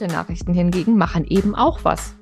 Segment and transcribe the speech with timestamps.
[0.00, 2.14] Gute Nachrichten hingegen machen eben auch was.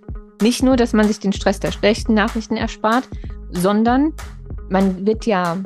[0.43, 3.09] Nicht nur, dass man sich den Stress der schlechten Nachrichten erspart,
[3.51, 4.15] sondern
[4.69, 5.59] man wird ja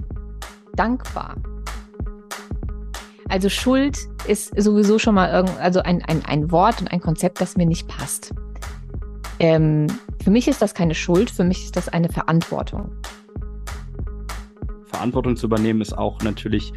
[0.74, 1.36] dankbar.
[3.30, 3.96] Also Schuld
[4.26, 7.64] ist sowieso schon mal irgend, also ein, ein, ein Wort und ein Konzept, das mir
[7.64, 8.34] nicht passt.
[9.38, 9.86] Ähm,
[10.22, 12.92] für mich ist das keine Schuld, für mich ist das eine Verantwortung.
[14.84, 16.74] Verantwortung zu übernehmen ist auch natürlich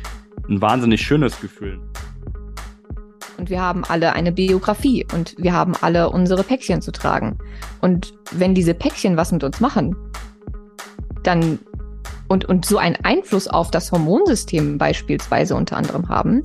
[0.47, 1.81] ein wahnsinnig schönes Gefühl.
[3.45, 7.37] Und wir haben alle eine Biografie und wir haben alle unsere Päckchen zu tragen.
[7.79, 9.95] Und wenn diese Päckchen was mit uns machen,
[11.21, 11.59] dann
[12.27, 16.41] und, und so einen Einfluss auf das Hormonsystem beispielsweise unter anderem haben,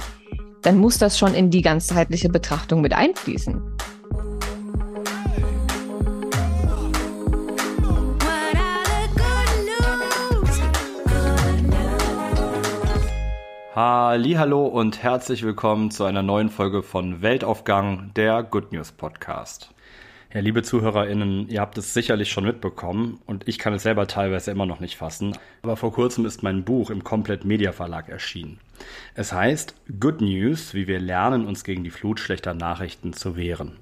[0.60, 3.62] dann muss das schon in die ganzheitliche Betrachtung mit einfließen.
[13.72, 19.72] Hallo und herzlich willkommen zu einer neuen Folge von Weltaufgang, der Good News Podcast.
[20.34, 24.50] Ja, liebe ZuhörerInnen, ihr habt es sicherlich schon mitbekommen und ich kann es selber teilweise
[24.50, 28.58] immer noch nicht fassen, aber vor kurzem ist mein Buch im Komplett Media Verlag erschienen.
[29.14, 33.76] Es heißt Good News, wie wir lernen, uns gegen die Flut schlechter Nachrichten zu wehren.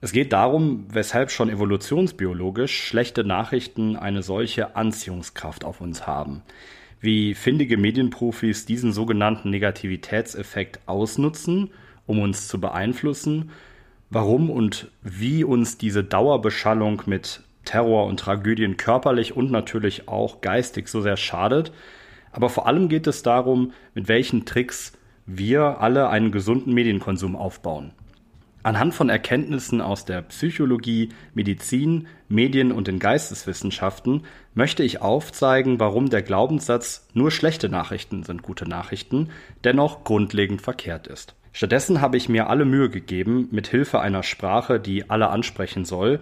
[0.00, 6.42] Es geht darum, weshalb schon evolutionsbiologisch schlechte Nachrichten eine solche Anziehungskraft auf uns haben
[7.00, 11.70] wie findige Medienprofis diesen sogenannten Negativitätseffekt ausnutzen,
[12.06, 13.50] um uns zu beeinflussen,
[14.10, 20.88] warum und wie uns diese Dauerbeschallung mit Terror und Tragödien körperlich und natürlich auch geistig
[20.88, 21.72] so sehr schadet.
[22.32, 24.92] Aber vor allem geht es darum, mit welchen Tricks
[25.26, 27.92] wir alle einen gesunden Medienkonsum aufbauen.
[28.62, 36.10] Anhand von Erkenntnissen aus der Psychologie, Medizin, Medien und den Geisteswissenschaften möchte ich aufzeigen, warum
[36.10, 39.30] der Glaubenssatz nur schlechte Nachrichten sind gute Nachrichten
[39.64, 41.34] dennoch grundlegend verkehrt ist.
[41.52, 46.20] Stattdessen habe ich mir alle Mühe gegeben, mit Hilfe einer Sprache, die alle ansprechen soll,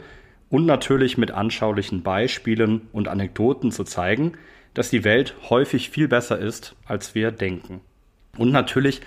[0.48, 4.32] und natürlich mit anschaulichen Beispielen und Anekdoten zu zeigen,
[4.72, 7.80] dass die Welt häufig viel besser ist, als wir denken.
[8.38, 9.02] Und natürlich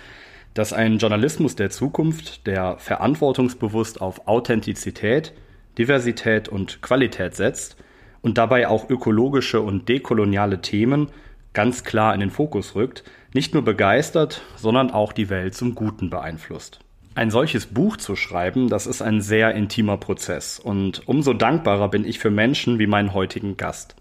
[0.54, 5.32] dass ein Journalismus der Zukunft, der verantwortungsbewusst auf Authentizität,
[5.78, 7.76] Diversität und Qualität setzt
[8.20, 11.08] und dabei auch ökologische und dekoloniale Themen
[11.52, 13.04] ganz klar in den Fokus rückt,
[13.34, 16.80] nicht nur begeistert, sondern auch die Welt zum Guten beeinflusst.
[17.14, 22.06] Ein solches Buch zu schreiben, das ist ein sehr intimer Prozess und umso dankbarer bin
[22.06, 23.96] ich für Menschen wie meinen heutigen Gast.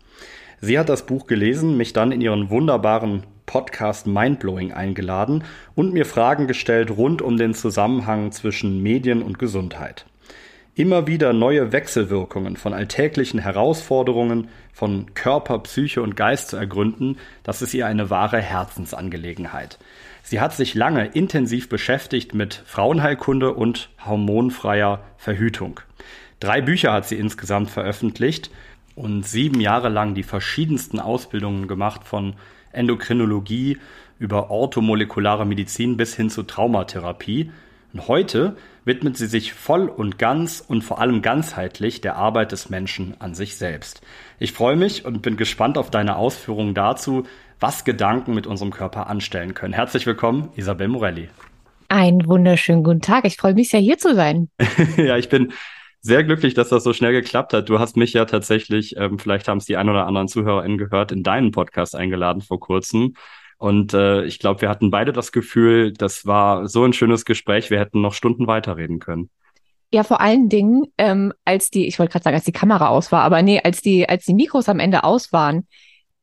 [0.62, 5.44] Sie hat das Buch gelesen, mich dann in ihren wunderbaren Podcast Mindblowing eingeladen
[5.76, 10.06] und mir Fragen gestellt rund um den Zusammenhang zwischen Medien und Gesundheit.
[10.74, 17.62] Immer wieder neue Wechselwirkungen von alltäglichen Herausforderungen von Körper, Psyche und Geist zu ergründen, das
[17.62, 19.80] ist ihr eine wahre Herzensangelegenheit.
[20.24, 25.82] Sie hat sich lange intensiv beschäftigt mit Frauenheilkunde und hormonfreier Verhütung.
[26.40, 28.50] Drei Bücher hat sie insgesamt veröffentlicht
[28.96, 32.36] und sieben Jahre lang die verschiedensten Ausbildungen gemacht von
[32.74, 33.78] Endokrinologie,
[34.20, 37.52] über orthomolekulare Medizin bis hin zu Traumatherapie.
[37.94, 38.56] Und heute
[38.86, 43.34] widmet sie sich voll und ganz und vor allem ganzheitlich der Arbeit des Menschen an
[43.34, 44.02] sich selbst.
[44.40, 47.24] Ich freue mich und bin gespannt auf deine Ausführungen dazu,
[47.60, 49.74] was Gedanken mit unserem Körper anstellen können.
[49.74, 51.30] Herzlich willkommen, Isabel Morelli.
[51.90, 53.26] Einen wunderschönen guten Tag.
[53.26, 54.50] Ich freue mich sehr, hier zu sein.
[54.98, 55.52] ja, ich bin
[56.02, 57.70] sehr glücklich, dass das so schnell geklappt hat.
[57.70, 61.12] Du hast mich ja tatsächlich, ähm, vielleicht haben es die ein oder anderen ZuhörerInnen gehört,
[61.12, 63.14] in deinen Podcast eingeladen vor kurzem.
[63.58, 67.70] Und äh, ich glaube, wir hatten beide das Gefühl, das war so ein schönes Gespräch,
[67.70, 69.30] wir hätten noch Stunden weiterreden können.
[69.94, 73.12] Ja, vor allen Dingen, ähm, als die, ich wollte gerade sagen, als die Kamera aus
[73.12, 75.68] war, aber nee, als die, als die Mikros am Ende aus waren,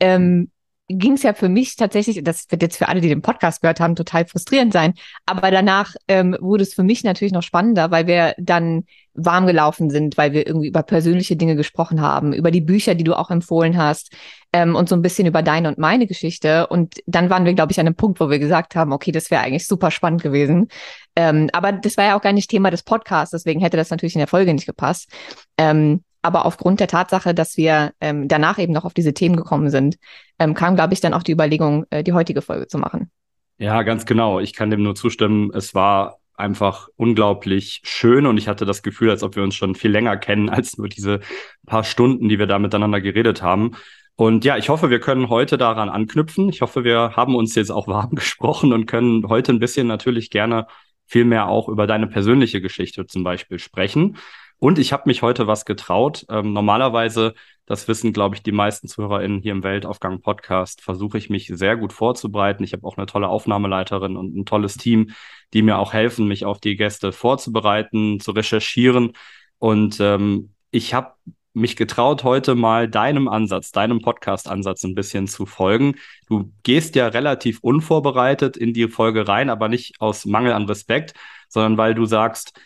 [0.01, 0.51] ähm,
[0.89, 3.79] ging es ja für mich tatsächlich, das wird jetzt für alle, die den Podcast gehört
[3.79, 4.95] haben, total frustrierend sein.
[5.27, 8.85] Aber danach ähm, wurde es für mich natürlich noch spannender, weil wir dann
[9.19, 13.05] warm gelaufen sind, weil wir irgendwie über persönliche Dinge gesprochen haben, über die Bücher, die
[13.05, 14.15] du auch empfohlen hast
[14.53, 16.67] ähm, und so ein bisschen über deine und meine Geschichte.
[16.69, 19.31] Und dann waren wir, glaube ich, an einem Punkt, wo wir gesagt haben, okay, das
[19.31, 20.69] wäre eigentlich super spannend gewesen.
[21.17, 24.15] Ähm, aber das war ja auch gar nicht Thema des Podcasts, deswegen hätte das natürlich
[24.15, 25.11] in der Folge nicht gepasst.
[25.59, 29.71] Ähm, aber aufgrund der Tatsache, dass wir ähm, danach eben noch auf diese Themen gekommen
[29.71, 29.97] sind,
[30.39, 33.11] ähm, kam, glaube ich, dann auch die Überlegung, äh, die heutige Folge zu machen.
[33.59, 34.39] Ja, ganz genau.
[34.39, 35.51] Ich kann dem nur zustimmen.
[35.53, 39.75] Es war einfach unglaublich schön und ich hatte das Gefühl, als ob wir uns schon
[39.75, 41.21] viel länger kennen als nur diese
[41.67, 43.73] paar Stunden, die wir da miteinander geredet haben.
[44.17, 46.49] Und ja, ich hoffe, wir können heute daran anknüpfen.
[46.49, 50.31] Ich hoffe, wir haben uns jetzt auch warm gesprochen und können heute ein bisschen natürlich
[50.31, 50.67] gerne
[51.07, 54.17] viel mehr auch über deine persönliche Geschichte zum Beispiel sprechen.
[54.59, 56.27] Und ich habe mich heute was getraut.
[56.29, 61.51] Ähm, normalerweise, das wissen, glaube ich, die meisten ZuhörerInnen hier im Weltaufgang-Podcast, versuche ich mich
[61.55, 62.65] sehr gut vorzubereiten.
[62.65, 65.11] Ich habe auch eine tolle Aufnahmeleiterin und ein tolles Team,
[65.53, 69.13] die mir auch helfen, mich auf die Gäste vorzubereiten, zu recherchieren.
[69.59, 71.13] Und ähm, ich habe
[71.55, 75.97] mich getraut, heute mal deinem Ansatz, deinem Podcast-Ansatz ein bisschen zu folgen.
[76.29, 81.15] Du gehst ja relativ unvorbereitet in die Folge rein, aber nicht aus Mangel an Respekt,
[81.49, 82.59] sondern weil du sagst,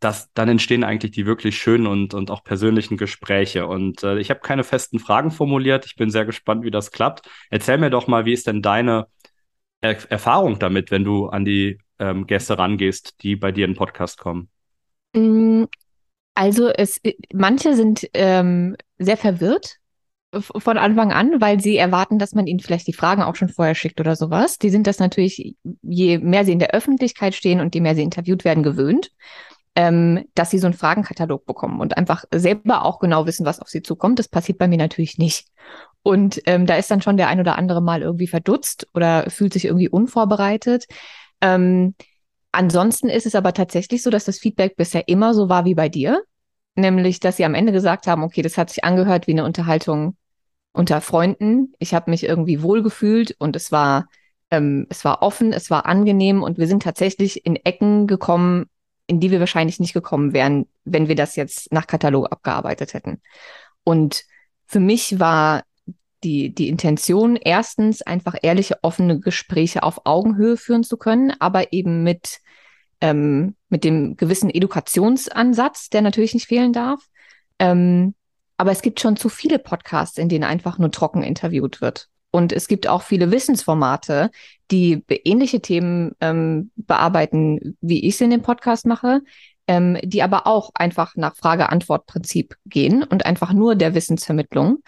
[0.00, 3.66] dass dann entstehen eigentlich die wirklich schönen und, und auch persönlichen Gespräche.
[3.66, 5.86] Und äh, ich habe keine festen Fragen formuliert.
[5.86, 7.28] Ich bin sehr gespannt, wie das klappt.
[7.50, 9.06] Erzähl mir doch mal, wie ist denn deine
[9.80, 13.78] er Erfahrung damit, wenn du an die ähm, Gäste rangehst, die bei dir in den
[13.78, 14.48] Podcast kommen?
[15.14, 15.64] Mm,
[16.34, 17.00] also es,
[17.32, 19.78] manche sind ähm, sehr verwirrt
[20.40, 23.74] von Anfang an, weil sie erwarten, dass man ihnen vielleicht die Fragen auch schon vorher
[23.74, 24.58] schickt oder sowas.
[24.58, 28.02] Die sind das natürlich, je mehr sie in der Öffentlichkeit stehen und je mehr sie
[28.02, 29.12] interviewt werden, gewöhnt,
[29.76, 33.68] ähm, dass sie so einen Fragenkatalog bekommen und einfach selber auch genau wissen, was auf
[33.68, 34.18] sie zukommt.
[34.18, 35.48] Das passiert bei mir natürlich nicht.
[36.02, 39.52] Und ähm, da ist dann schon der ein oder andere mal irgendwie verdutzt oder fühlt
[39.52, 40.86] sich irgendwie unvorbereitet.
[41.40, 41.94] Ähm,
[42.56, 45.90] Ansonsten ist es aber tatsächlich so, dass das Feedback bisher immer so war wie bei
[45.90, 46.22] dir.
[46.74, 50.16] Nämlich, dass sie am Ende gesagt haben, okay, das hat sich angehört wie eine Unterhaltung
[50.72, 51.74] unter Freunden.
[51.80, 54.08] Ich habe mich irgendwie wohlgefühlt und es war,
[54.50, 58.70] ähm, es war offen, es war angenehm und wir sind tatsächlich in Ecken gekommen,
[59.06, 63.20] in die wir wahrscheinlich nicht gekommen wären, wenn wir das jetzt nach Katalog abgearbeitet hätten.
[63.84, 64.24] Und
[64.64, 65.62] für mich war
[66.24, 72.02] die, die Intention, erstens einfach ehrliche, offene Gespräche auf Augenhöhe führen zu können, aber eben
[72.02, 72.38] mit,
[73.00, 77.00] ähm, mit dem gewissen Edukationsansatz, der natürlich nicht fehlen darf.
[77.58, 78.14] Ähm,
[78.56, 82.08] aber es gibt schon zu viele Podcasts, in denen einfach nur trocken interviewt wird.
[82.30, 84.30] Und es gibt auch viele Wissensformate,
[84.70, 89.22] die ähnliche Themen ähm, bearbeiten, wie ich es in dem Podcast mache,
[89.68, 94.82] ähm, die aber auch einfach nach Frage-Antwort-Prinzip gehen und einfach nur der Wissensvermittlung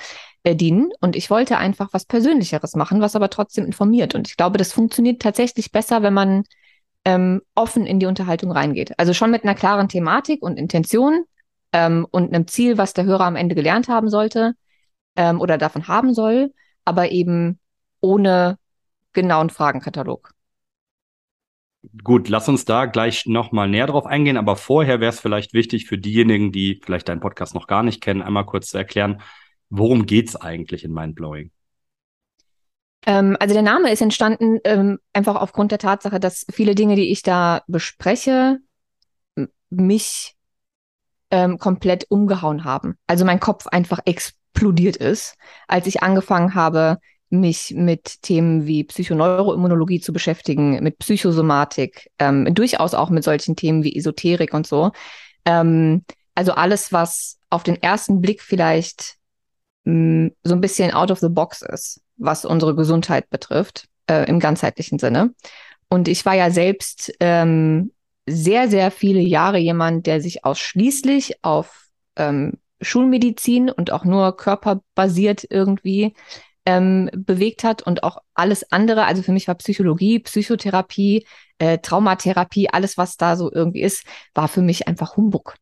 [0.48, 0.90] äh, dienen.
[1.00, 4.14] Und ich wollte einfach was Persönlicheres machen, was aber trotzdem informiert.
[4.14, 6.44] Und ich glaube, das funktioniert tatsächlich besser, wenn man
[7.04, 8.98] ähm, offen in die Unterhaltung reingeht.
[8.98, 11.24] Also schon mit einer klaren Thematik und Intention
[11.72, 14.54] ähm, und einem Ziel, was der Hörer am Ende gelernt haben sollte
[15.16, 16.52] ähm, oder davon haben soll,
[16.84, 17.58] aber eben
[18.00, 18.58] ohne
[19.12, 20.32] genauen Fragenkatalog.
[22.02, 25.86] Gut, lass uns da gleich nochmal näher drauf eingehen, aber vorher wäre es vielleicht wichtig
[25.86, 29.20] für diejenigen, die vielleicht deinen Podcast noch gar nicht kennen, einmal kurz zu erklären,
[29.70, 31.50] worum geht es eigentlich in Mindblowing?
[33.06, 37.11] Ähm, also der Name ist entstanden ähm, einfach aufgrund der Tatsache, dass viele Dinge, die
[37.11, 38.59] ich da bespreche,
[39.70, 40.35] mich
[41.31, 42.97] ähm, komplett umgehauen haben.
[43.06, 45.37] Also mein Kopf einfach explodiert ist,
[45.67, 46.99] als ich angefangen habe,
[47.31, 53.82] mich mit Themen wie Psychoneuroimmunologie zu beschäftigen, mit Psychosomatik, ähm, durchaus auch mit solchen Themen
[53.82, 54.93] wie Esoterik und so.
[55.44, 56.05] Ähm,
[56.35, 59.18] also alles, was auf den ersten Blick vielleicht
[60.43, 64.99] so ein bisschen out of the box ist, was unsere Gesundheit betrifft, äh, im ganzheitlichen
[64.99, 65.35] Sinne.
[65.88, 67.93] Und ich war ja selbst ähm,
[68.26, 71.87] sehr, sehr viele Jahre jemand, der sich ausschließlich auf
[72.17, 76.14] ähm, Schulmedizin und auch nur körperbasiert irgendwie
[76.67, 79.06] ähm, bewegt hat und auch alles andere.
[79.06, 81.26] Also für mich war Psychologie, Psychotherapie,
[81.58, 85.55] äh, Traumatherapie, alles, was da so irgendwie ist, war für mich einfach Humbug.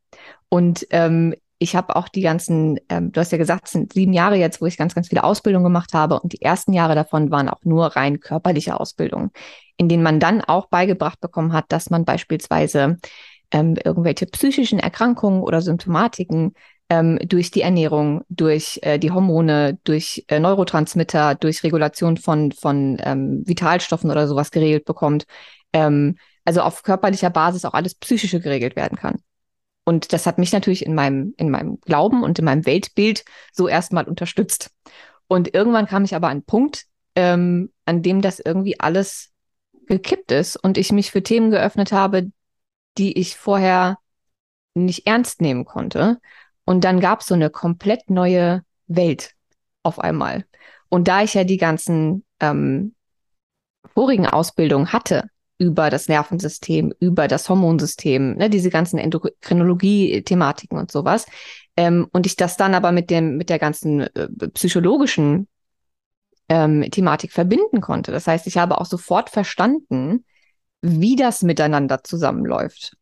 [0.49, 4.13] Und ähm, ich habe auch die ganzen, ähm, du hast ja gesagt, es sind sieben
[4.13, 6.21] Jahre jetzt, wo ich ganz, ganz viele Ausbildungen gemacht habe.
[6.21, 9.31] Und die ersten Jahre davon waren auch nur rein körperliche Ausbildungen,
[9.77, 12.99] in denen man dann auch beigebracht bekommen hat, dass man beispielsweise
[13.51, 16.53] ähm, irgendwelche psychischen Erkrankungen oder Symptomatiken
[16.91, 22.99] ähm, durch die Ernährung, durch äh, die Hormone, durch äh, Neurotransmitter, durch Regulation von, von
[23.03, 25.25] ähm, Vitalstoffen oder sowas geregelt bekommt.
[25.73, 29.17] Ähm, also auf körperlicher Basis auch alles Psychische geregelt werden kann.
[29.89, 33.69] Und das hat mich natürlich in meinem, in meinem Glauben und in meinem Weltbild so
[33.69, 34.71] erstmal unterstützt.
[35.29, 39.33] Und irgendwann kam ich aber an einen Punkt, ähm, an dem das irgendwie alles
[39.87, 42.31] gekippt ist und ich mich für Themen geöffnet habe,
[42.99, 43.99] die ich vorher
[44.75, 46.19] nicht ernst nehmen konnte
[46.67, 49.35] und dann gab es so eine komplett neue Welt
[49.83, 50.45] auf einmal.
[50.89, 52.95] Und da ich ja die ganzen ähm,
[53.95, 61.27] vorigen Ausbildungen hatte über das Nervensystem, über das Hormonsystem, ne, diese ganzen Endokrinologie-Thematiken und sowas,
[61.77, 65.49] ähm, und ich das dann aber mit dem mit der ganzen äh, psychologischen
[66.49, 68.13] ähm, Thematik verbinden konnte.
[68.13, 70.25] Das heißt, ich habe auch sofort verstanden,
[70.83, 72.97] wie das miteinander zusammenläuft.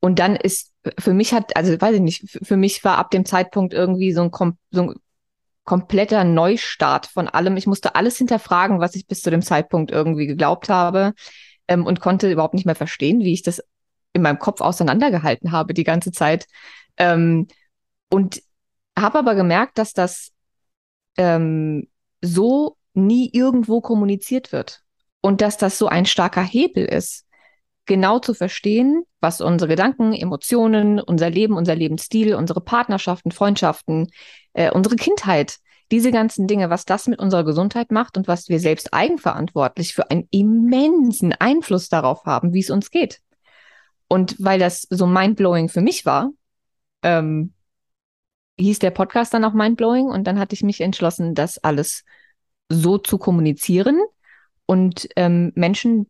[0.00, 3.26] Und dann ist für mich hat, also weiß ich nicht, für mich war ab dem
[3.26, 4.94] Zeitpunkt irgendwie so ein, kom so ein
[5.64, 7.56] kompletter Neustart von allem.
[7.56, 11.12] Ich musste alles hinterfragen, was ich bis zu dem Zeitpunkt irgendwie geglaubt habe
[11.70, 13.62] ähm, und konnte überhaupt nicht mehr verstehen, wie ich das
[14.12, 16.46] in meinem Kopf auseinandergehalten habe die ganze Zeit.
[16.98, 17.46] Ähm,
[18.10, 18.42] und
[18.98, 20.32] habe aber gemerkt, dass das
[21.16, 21.88] ähm,
[22.20, 24.82] so nie irgendwo kommuniziert wird
[25.20, 27.24] und dass das so ein starker Hebel ist,
[27.86, 34.10] genau zu verstehen, was unsere Gedanken, Emotionen, unser Leben, unser Lebensstil, unsere Partnerschaften, Freundschaften,
[34.54, 35.58] äh, unsere Kindheit,
[35.90, 40.10] diese ganzen Dinge, was das mit unserer Gesundheit macht und was wir selbst eigenverantwortlich für
[40.10, 43.20] einen immensen Einfluss darauf haben, wie es uns geht.
[44.08, 46.30] Und weil das so mindblowing für mich war,
[47.02, 47.54] ähm,
[48.58, 52.04] hieß der Podcast dann auch mindblowing und dann hatte ich mich entschlossen, das alles
[52.68, 54.00] so zu kommunizieren
[54.66, 56.08] und ähm, Menschen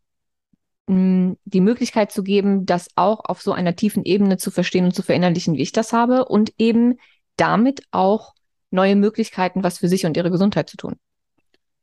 [0.87, 4.93] hm, die Möglichkeit zu geben, das auch auf so einer tiefen Ebene zu verstehen und
[4.93, 6.97] zu verinnerlichen, wie ich das habe und eben
[7.37, 8.33] damit auch
[8.71, 10.95] neue Möglichkeiten, was für sich und ihre Gesundheit zu tun.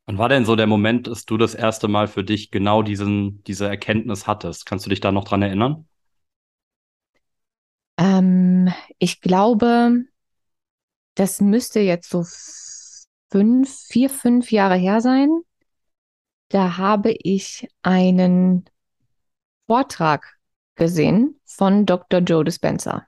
[0.06, 3.44] Wann war denn so der Moment, dass du das erste Mal für dich genau diesen,
[3.44, 4.64] diese Erkenntnis hattest?
[4.64, 5.86] Kannst du dich da noch dran erinnern?
[7.98, 10.04] Ähm, ich glaube,
[11.14, 12.24] das müsste jetzt so
[13.30, 15.28] fünf, vier, fünf Jahre her sein.
[16.48, 18.64] Da habe ich einen
[19.66, 20.38] Vortrag
[20.76, 22.20] gesehen von Dr.
[22.20, 23.06] Joe Dispenza.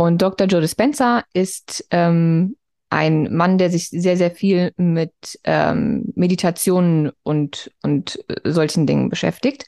[0.00, 0.46] Und Dr.
[0.46, 2.56] Joe Dispenza ist ähm,
[2.88, 5.12] ein Mann, der sich sehr, sehr viel mit
[5.44, 9.66] ähm, Meditationen und, und äh, solchen Dingen beschäftigt.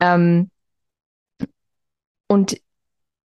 [0.00, 0.50] Ähm,
[2.26, 2.58] und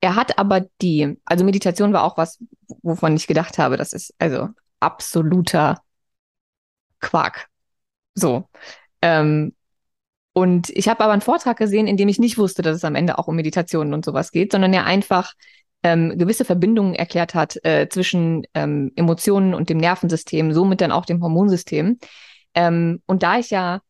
[0.01, 2.43] er hat aber die, also Meditation war auch was,
[2.81, 4.49] wovon ich gedacht habe, das ist also
[4.81, 5.83] absoluter
[7.01, 7.49] Quark.
[8.15, 8.49] So.
[9.03, 9.55] Ähm,
[10.33, 12.95] und ich habe aber einen Vortrag gesehen, in dem ich nicht wusste, dass es am
[12.95, 15.35] Ende auch um Meditationen und sowas geht, sondern er einfach
[15.83, 21.07] ähm, gewisse Verbindungen erklärt hat äh, zwischen ähm, Emotionen und dem Nervensystem, somit dann auch
[21.07, 21.99] dem Hormonsystem.
[22.55, 23.81] Ähm, und da ich ja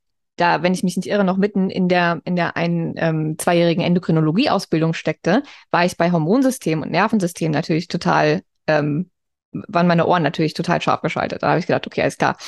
[0.40, 3.84] da, wenn ich mich nicht irre, noch mitten in der in der ein ähm, zweijährigen
[3.84, 9.10] Endokrinologie-Ausbildung steckte, war ich bei Hormonsystem und Nervensystem natürlich total, ähm,
[9.52, 11.42] waren meine Ohren natürlich total scharf geschaltet.
[11.42, 12.38] Da habe ich gedacht, okay, alles klar.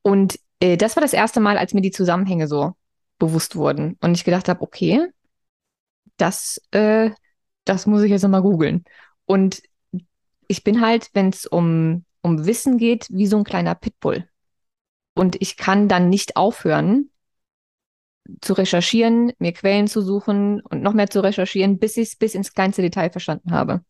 [0.00, 2.72] Und äh, das war das erste Mal, als mir die Zusammenhänge so
[3.18, 5.06] bewusst wurden und ich gedacht habe, okay,
[6.16, 7.10] das äh,
[7.64, 8.84] das muss ich jetzt nochmal googeln.
[9.24, 9.62] Und
[10.48, 14.28] ich bin halt, wenn es um, um Wissen geht, wie so ein kleiner Pitbull.
[15.14, 17.10] Und ich kann dann nicht aufhören,
[18.40, 22.34] zu recherchieren, mir Quellen zu suchen und noch mehr zu recherchieren, bis ich es bis
[22.34, 23.84] ins kleinste Detail verstanden habe.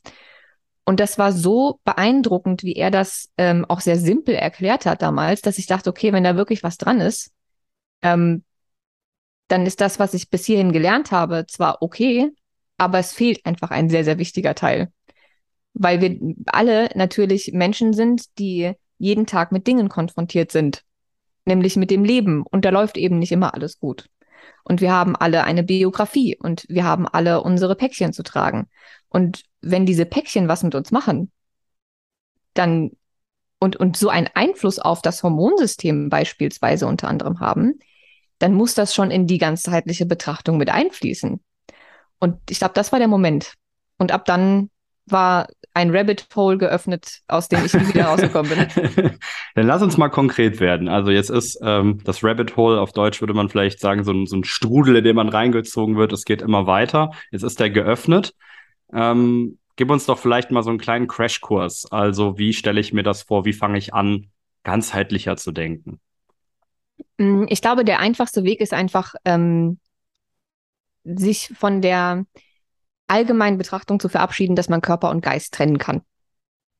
[0.84, 5.40] Und das war so beeindruckend, wie er das ähm, auch sehr simpel erklärt hat damals,
[5.40, 7.32] dass ich dachte, okay, wenn da wirklich was dran ist,
[8.02, 8.42] ähm,
[9.48, 12.32] dann ist das, was ich bis hierhin gelernt habe, zwar okay,
[12.82, 14.92] aber es fehlt einfach ein sehr, sehr wichtiger Teil.
[15.72, 20.82] Weil wir alle natürlich Menschen sind, die jeden Tag mit Dingen konfrontiert sind,
[21.44, 22.42] nämlich mit dem Leben.
[22.42, 24.08] Und da läuft eben nicht immer alles gut.
[24.64, 28.68] Und wir haben alle eine Biografie und wir haben alle unsere Päckchen zu tragen.
[29.08, 31.30] Und wenn diese Päckchen was mit uns machen,
[32.54, 32.90] dann
[33.60, 37.78] und, und so einen Einfluss auf das Hormonsystem beispielsweise unter anderem haben,
[38.38, 41.40] dann muss das schon in die ganzheitliche Betrachtung mit einfließen.
[42.22, 43.54] Und ich glaube, das war der Moment.
[43.98, 44.70] Und ab dann
[45.06, 49.18] war ein Rabbit Hole geöffnet, aus dem ich nie wieder rausgekommen bin.
[49.56, 50.88] Dann lass uns mal konkret werden.
[50.88, 54.26] Also jetzt ist ähm, das Rabbit Hole, auf Deutsch würde man vielleicht sagen, so ein,
[54.26, 56.12] so ein Strudel, in dem man reingezogen wird.
[56.12, 57.10] Es geht immer weiter.
[57.32, 58.34] Jetzt ist der geöffnet.
[58.92, 61.90] Ähm, gib uns doch vielleicht mal so einen kleinen Crashkurs.
[61.90, 63.44] Also wie stelle ich mir das vor?
[63.44, 64.28] Wie fange ich an,
[64.62, 65.98] ganzheitlicher zu denken?
[67.18, 69.80] Mm, ich glaube, der einfachste Weg ist einfach, ähm,
[71.04, 72.24] sich von der
[73.06, 76.02] allgemeinen Betrachtung zu verabschieden, dass man Körper und Geist trennen kann.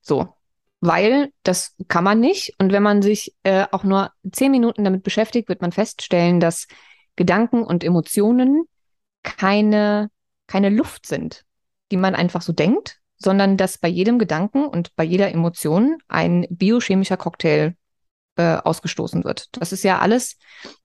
[0.00, 0.35] So.
[0.81, 2.55] Weil das kann man nicht.
[2.59, 6.67] Und wenn man sich äh, auch nur zehn Minuten damit beschäftigt, wird man feststellen, dass
[7.14, 8.64] Gedanken und Emotionen
[9.23, 10.11] keine,
[10.49, 11.45] keine Luft sind,
[11.93, 16.47] die man einfach so denkt, sondern dass bei jedem Gedanken und bei jeder Emotion ein
[16.50, 17.76] biochemischer Cocktail
[18.37, 19.49] äh, ausgestoßen wird.
[19.53, 20.39] Das ist ja alles,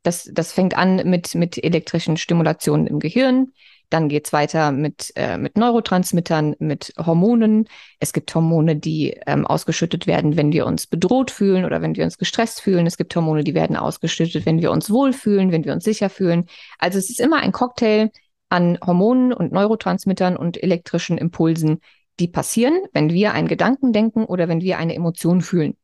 [0.03, 3.53] das, das fängt an mit, mit elektrischen Stimulationen im Gehirn.
[3.89, 7.69] Dann geht's weiter mit, äh, mit Neurotransmittern, mit Hormonen.
[7.99, 12.03] Es gibt Hormone, die ähm, ausgeschüttet werden, wenn wir uns bedroht fühlen oder wenn wir
[12.03, 12.85] uns gestresst fühlen.
[12.85, 16.47] Es gibt Hormone, die werden ausgeschüttet, wenn wir uns wohlfühlen, wenn wir uns sicher fühlen.
[16.79, 18.11] Also es ist immer ein Cocktail
[18.49, 21.79] an Hormonen und Neurotransmittern und elektrischen Impulsen,
[22.19, 25.77] die passieren, wenn wir einen Gedanken denken oder wenn wir eine Emotion fühlen.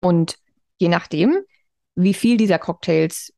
[0.00, 0.36] Und
[0.78, 1.38] je nachdem,
[1.94, 3.32] wie viel dieser Cocktails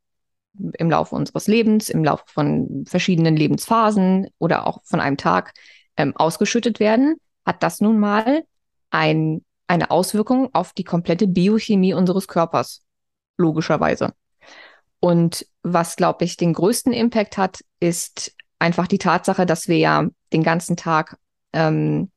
[0.74, 5.54] im Laufe unseres Lebens, im Laufe von verschiedenen Lebensphasen oder auch von einem Tag
[5.96, 8.44] ähm, ausgeschüttet werden, hat das nun mal
[8.90, 12.82] ein, eine Auswirkung auf die komplette Biochemie unseres Körpers,
[13.36, 14.12] logischerweise.
[15.00, 20.06] Und was, glaube ich, den größten Impact hat, ist einfach die Tatsache, dass wir ja
[20.32, 21.18] den ganzen Tag
[21.52, 22.12] ähm,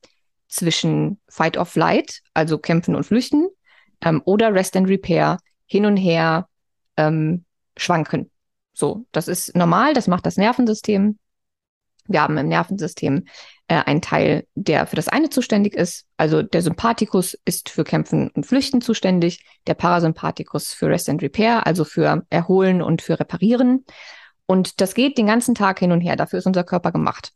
[0.48, 3.48] zwischen Fight or Flight, also Kämpfen und Flüchten,
[4.00, 6.48] ähm, oder Rest and Repair, hin und her
[6.96, 7.44] ähm,
[7.76, 8.30] schwanken.
[8.72, 11.18] So, das ist normal, das macht das Nervensystem.
[12.08, 13.24] Wir haben im Nervensystem
[13.68, 16.06] äh, einen Teil, der für das eine zuständig ist.
[16.16, 21.66] Also der Sympathikus ist für Kämpfen und Flüchten zuständig, der Parasympathikus für Rest and Repair,
[21.66, 23.84] also für Erholen und für Reparieren.
[24.46, 26.16] Und das geht den ganzen Tag hin und her.
[26.16, 27.32] Dafür ist unser Körper gemacht.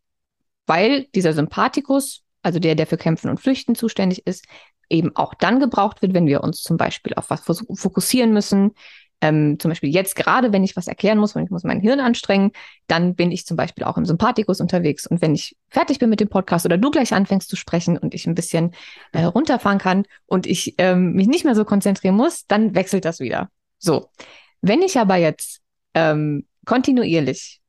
[0.66, 4.44] Weil dieser Sympathikus, also der, der für Kämpfen und Flüchten zuständig ist,
[4.90, 8.73] eben auch dann gebraucht wird, wenn wir uns zum Beispiel auf was fokussieren müssen,
[9.20, 12.00] ähm, zum Beispiel jetzt gerade, wenn ich was erklären muss, wenn ich muss mein Hirn
[12.00, 12.52] anstrengen,
[12.87, 15.06] dann bin ich zum Beispiel auch im Sympathikus unterwegs.
[15.06, 18.14] Und wenn ich fertig bin mit dem Podcast oder du gleich anfängst zu sprechen und
[18.14, 18.73] ich ein bisschen
[19.12, 23.20] äh, runterfahren kann und ich ähm, mich nicht mehr so konzentrieren muss, dann wechselt das
[23.20, 23.50] wieder.
[23.78, 24.09] So.
[24.62, 25.61] Wenn ich aber jetzt
[25.94, 27.61] ähm, kontinuierlich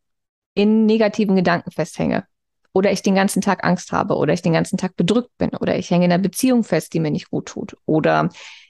[0.54, 2.25] in negativen Gedanken festhänge
[2.74, 5.78] oder ich den ganzen Tag Angst habe oder ich den ganzen Tag bedrückt bin oder
[5.78, 8.30] ich hänge in einer Beziehung fest, die mir nicht gut tut oder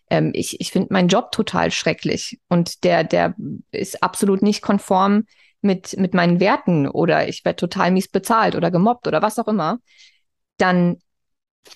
[0.10, 3.36] ähm, ich, ich finde meinen Job total schrecklich und der, der
[3.72, 5.26] ist absolut nicht konform
[5.62, 9.48] mit, mit meinen Werten oder ich werde total mies bezahlt oder gemobbt oder was auch
[9.48, 9.80] immer,
[10.58, 10.98] dann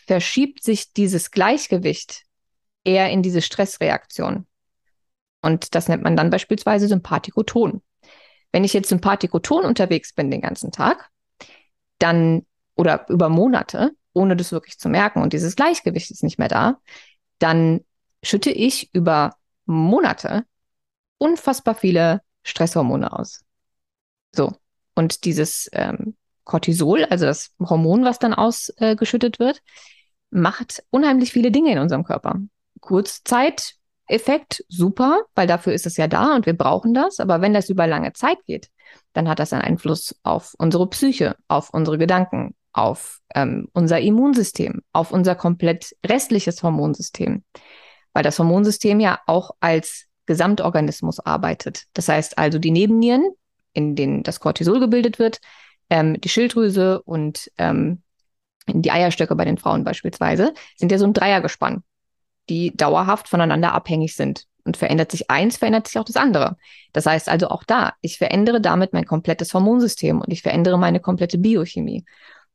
[0.08, 2.24] verschiebt sich dieses Gleichgewicht
[2.84, 4.48] eher in diese Stressreaktion.
[5.42, 7.82] Und das nennt man dann beispielsweise Sympathikoton.
[8.52, 11.10] Wenn ich jetzt Sympathikoton unterwegs bin den ganzen Tag,
[12.06, 12.46] dann
[12.76, 16.78] oder über Monate, ohne das wirklich zu merken und dieses Gleichgewicht ist nicht mehr da,
[17.40, 17.82] dann
[18.24, 19.36] schütte ich über
[19.66, 20.46] Monate
[21.18, 23.42] unfassbar viele Stresshormone aus.
[24.36, 24.54] So.
[24.94, 29.62] Und dieses ähm, Cortisol, also das Hormon, was dann ausgeschüttet äh, wird,
[30.30, 32.40] macht unheimlich viele Dinge in unserem Körper.
[34.08, 37.20] Kurzzeiteffekt, super, weil dafür ist es ja da und wir brauchen das.
[37.20, 38.70] Aber wenn das über lange Zeit geht,
[39.14, 44.82] dann hat das einen Einfluss auf unsere Psyche, auf unsere Gedanken, auf ähm, unser Immunsystem,
[44.94, 47.44] auf unser komplett restliches Hormonsystem
[48.16, 51.84] weil das Hormonsystem ja auch als Gesamtorganismus arbeitet.
[51.94, 53.30] Das heißt also die Nebennieren,
[53.74, 55.40] in denen das Cortisol gebildet wird,
[55.90, 58.02] ähm, die Schilddrüse und ähm,
[58.68, 61.84] die Eierstöcke bei den Frauen beispielsweise, sind ja so ein Dreiergespann,
[62.50, 64.46] die dauerhaft voneinander abhängig sind.
[64.68, 66.58] Und verändert sich eins, verändert sich auch das andere.
[66.92, 71.00] Das heißt also auch da, ich verändere damit mein komplettes Hormonsystem und ich verändere meine
[71.00, 72.04] komplette Biochemie.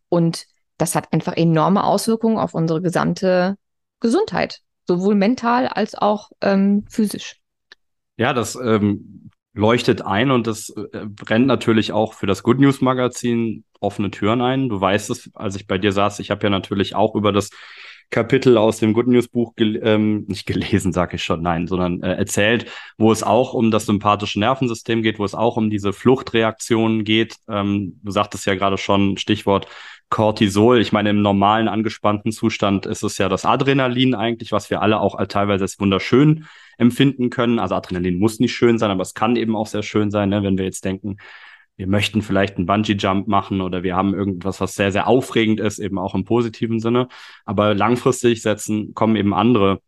[0.09, 3.57] Und das hat einfach enorme Auswirkungen auf unsere gesamte
[4.00, 7.37] Gesundheit sowohl mental als auch ähm, physisch.
[8.16, 12.81] Ja, das ähm, leuchtet ein und das äh, brennt natürlich auch für das Good News
[12.81, 14.68] Magazin offene Türen ein.
[14.68, 17.50] Du weißt es, als ich bei dir saß, ich habe ja natürlich auch über das
[18.11, 22.03] Kapitel aus dem Good News Buch gel ähm, nicht gelesen, sage ich schon, nein, sondern
[22.03, 22.66] äh, erzählt,
[22.99, 27.37] wo es auch um das sympathische Nervensystem geht, wo es auch um diese Fluchtreaktionen geht.
[27.49, 29.68] Ähm, du sagtest ja gerade schon Stichwort
[30.11, 30.81] Cortisol.
[30.81, 35.01] Ich meine, im normalen angespannten Zustand ist es ja das Adrenalin eigentlich, was wir alle
[35.01, 36.46] auch teilweise als wunderschön
[36.79, 37.61] empfinden können.
[37.61, 40.42] Also Adrenalin muss nicht schön sein, aber es kann eben auch sehr schön sein, ne?
[40.42, 41.18] wenn wir jetzt denken,
[41.81, 45.79] wir möchten vielleicht einen Bungee-Jump machen oder wir haben irgendwas, was sehr, sehr aufregend ist,
[45.79, 47.09] eben auch im positiven Sinne.
[47.47, 49.81] Aber langfristig setzen, kommen eben andere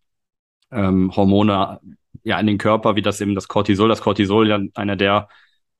[0.70, 1.80] ähm, Hormone
[2.22, 3.90] ja in den Körper, wie das eben das Cortisol.
[3.90, 5.28] Das Cortisol ja einer der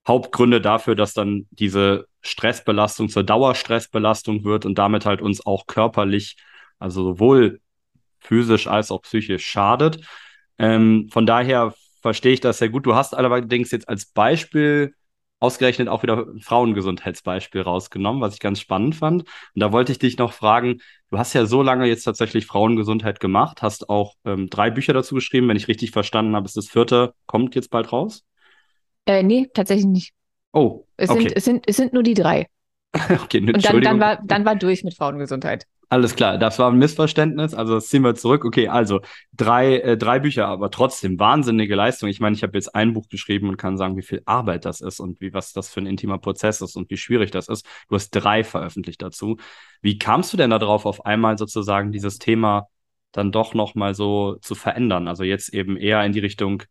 [0.07, 6.37] Hauptgründe dafür, dass dann diese Stressbelastung zur Dauerstressbelastung wird und damit halt uns auch körperlich,
[6.79, 7.63] also sowohl
[8.21, 10.07] physisch als auch psychisch schadet.
[10.59, 11.73] Ähm, von daher
[12.03, 12.85] verstehe ich das sehr gut.
[12.85, 14.95] Du hast allerdings jetzt als Beispiel
[15.43, 19.23] ausgerechnet auch wieder Frauengesundheitsbeispiel rausgenommen, was ich ganz spannend fand.
[19.23, 23.19] Und da wollte ich dich noch fragen, du hast ja so lange jetzt tatsächlich Frauengesundheit
[23.19, 25.49] gemacht, hast auch ähm, drei Bücher dazu geschrieben.
[25.49, 28.25] Wenn ich richtig verstanden habe, ist das vierte, kommt jetzt bald raus?
[29.07, 30.15] Äh, nee, tatsächlich nicht.
[30.53, 31.23] Oh, es okay.
[31.23, 32.47] Sind, es, sind, es sind nur die drei.
[32.95, 35.67] okay, Und dann, dann, war, dann war durch mit Frauengesundheit.
[35.93, 37.53] Alles klar, das war ein Missverständnis.
[37.53, 38.47] Also das ziehen wir zurück.
[38.47, 39.03] Okay, also
[39.35, 42.09] drei, äh, drei Bücher, aber trotzdem wahnsinnige Leistung.
[42.09, 44.81] Ich meine, ich habe jetzt ein Buch geschrieben und kann sagen, wie viel Arbeit das
[44.81, 47.67] ist und wie was das für ein intimer Prozess ist und wie schwierig das ist.
[47.91, 49.37] Du hast drei veröffentlicht dazu.
[49.83, 52.69] Wie kamst du denn darauf, auf einmal sozusagen dieses Thema
[53.13, 55.09] dann doch nochmal so zu verändern?
[55.09, 56.63] Also jetzt eben eher in die Richtung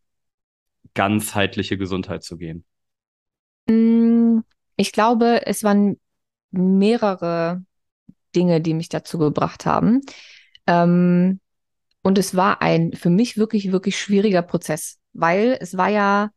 [0.95, 2.65] ganzheitliche Gesundheit zu gehen?
[3.69, 4.39] Mm,
[4.77, 5.99] ich glaube, es waren
[6.49, 7.63] mehrere
[8.35, 10.01] Dinge, die mich dazu gebracht haben.
[10.67, 11.39] Ähm,
[12.03, 16.31] und es war ein für mich wirklich, wirklich schwieriger Prozess, weil es war ja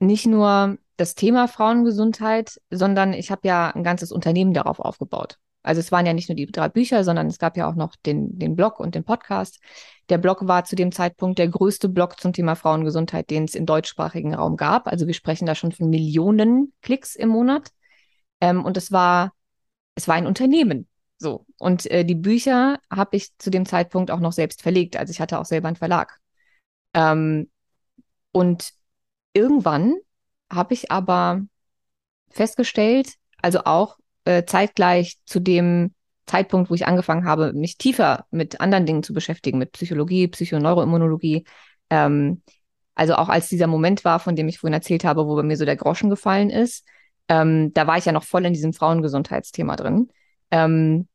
[0.00, 5.38] nicht nur das Thema Frauengesundheit, sondern ich habe ja ein ganzes Unternehmen darauf aufgebaut.
[5.62, 7.94] Also es waren ja nicht nur die drei Bücher, sondern es gab ja auch noch
[8.06, 9.60] den, den Blog und den Podcast.
[10.08, 13.66] Der Blog war zu dem Zeitpunkt der größte Blog zum Thema Frauengesundheit, den es im
[13.66, 14.88] deutschsprachigen Raum gab.
[14.88, 17.70] Also wir sprechen da schon von Millionen Klicks im Monat.
[18.40, 19.32] Ähm, und es war,
[19.94, 20.88] es war ein Unternehmen.
[21.18, 21.46] So.
[21.58, 24.96] Und äh, die Bücher habe ich zu dem Zeitpunkt auch noch selbst verlegt.
[24.96, 26.18] Also ich hatte auch selber einen Verlag.
[26.94, 27.50] Ähm,
[28.32, 28.72] und
[29.32, 29.94] irgendwann
[30.50, 31.42] habe ich aber
[32.30, 35.94] festgestellt, also auch äh, zeitgleich zu dem
[36.26, 41.44] Zeitpunkt, wo ich angefangen habe, mich tiefer mit anderen Dingen zu beschäftigen, mit Psychologie, Psychoneuroimmunologie.
[41.90, 42.42] Ähm,
[42.94, 45.56] also auch als dieser Moment war, von dem ich vorhin erzählt habe, wo bei mir
[45.56, 46.86] so der Groschen gefallen ist,
[47.28, 50.10] ähm, da war ich ja noch voll in diesem Frauengesundheitsthema drin.
[50.50, 51.08] Ähm,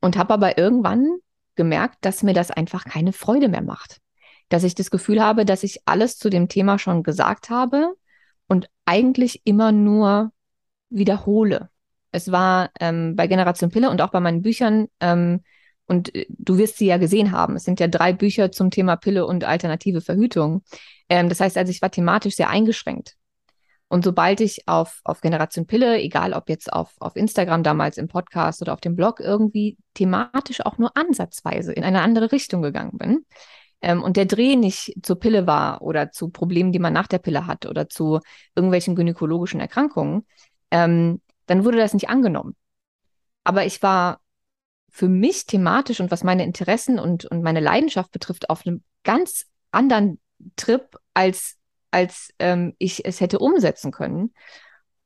[0.00, 1.06] und habe aber irgendwann
[1.54, 4.00] gemerkt, dass mir das einfach keine Freude mehr macht.
[4.48, 7.94] Dass ich das Gefühl habe, dass ich alles zu dem Thema schon gesagt habe
[8.46, 10.32] und eigentlich immer nur
[10.90, 11.68] wiederhole.
[12.12, 15.42] Es war ähm, bei Generation Pille und auch bei meinen Büchern, ähm,
[15.88, 17.56] und äh, du wirst sie ja gesehen haben.
[17.56, 20.62] Es sind ja drei Bücher zum Thema Pille und alternative Verhütung.
[21.08, 23.16] Ähm, das heißt also, ich war thematisch sehr eingeschränkt.
[23.88, 28.08] Und sobald ich auf, auf Generation Pille, egal ob jetzt auf, auf Instagram damals im
[28.08, 32.98] Podcast oder auf dem Blog, irgendwie thematisch auch nur ansatzweise in eine andere Richtung gegangen
[32.98, 33.24] bin
[33.80, 37.18] ähm, und der Dreh nicht zur Pille war oder zu Problemen, die man nach der
[37.18, 38.20] Pille hat oder zu
[38.54, 40.26] irgendwelchen gynäkologischen Erkrankungen,
[40.70, 42.56] ähm, dann wurde das nicht angenommen.
[43.44, 44.20] Aber ich war
[44.90, 49.46] für mich thematisch und was meine Interessen und, und meine Leidenschaft betrifft, auf einem ganz
[49.70, 50.18] anderen
[50.56, 51.56] Trip, als,
[51.90, 54.32] als ähm, ich es hätte umsetzen können.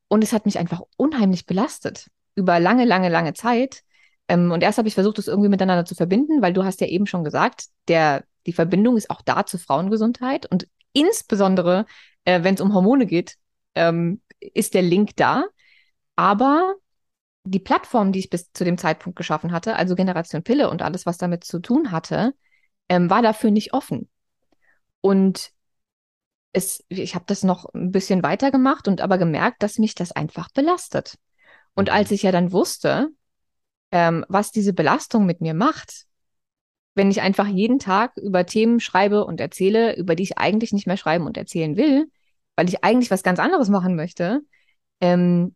[0.09, 3.83] Und es hat mich einfach unheimlich belastet über lange, lange, lange Zeit.
[4.29, 6.87] Ähm, und erst habe ich versucht, das irgendwie miteinander zu verbinden, weil du hast ja
[6.87, 11.87] eben schon gesagt, der, die Verbindung ist auch da zur Frauengesundheit und insbesondere,
[12.25, 13.37] äh, wenn es um Hormone geht,
[13.75, 15.45] ähm, ist der Link da.
[16.16, 16.75] Aber
[17.45, 21.07] die Plattform, die ich bis zu dem Zeitpunkt geschaffen hatte, also Generation Pille und alles,
[21.07, 22.35] was damit zu tun hatte,
[22.88, 24.09] ähm, war dafür nicht offen.
[25.01, 25.53] Und
[26.53, 30.51] es, ich habe das noch ein bisschen weitergemacht und aber gemerkt, dass mich das einfach
[30.51, 31.19] belastet.
[31.75, 33.09] Und als ich ja dann wusste,
[33.91, 36.07] ähm, was diese Belastung mit mir macht,
[36.95, 40.87] wenn ich einfach jeden Tag über Themen schreibe und erzähle, über die ich eigentlich nicht
[40.87, 42.11] mehr schreiben und erzählen will,
[42.55, 44.41] weil ich eigentlich was ganz anderes machen möchte,
[45.01, 45.55] ähm,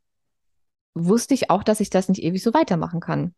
[0.94, 3.34] wusste ich auch, dass ich das nicht ewig so weitermachen kann.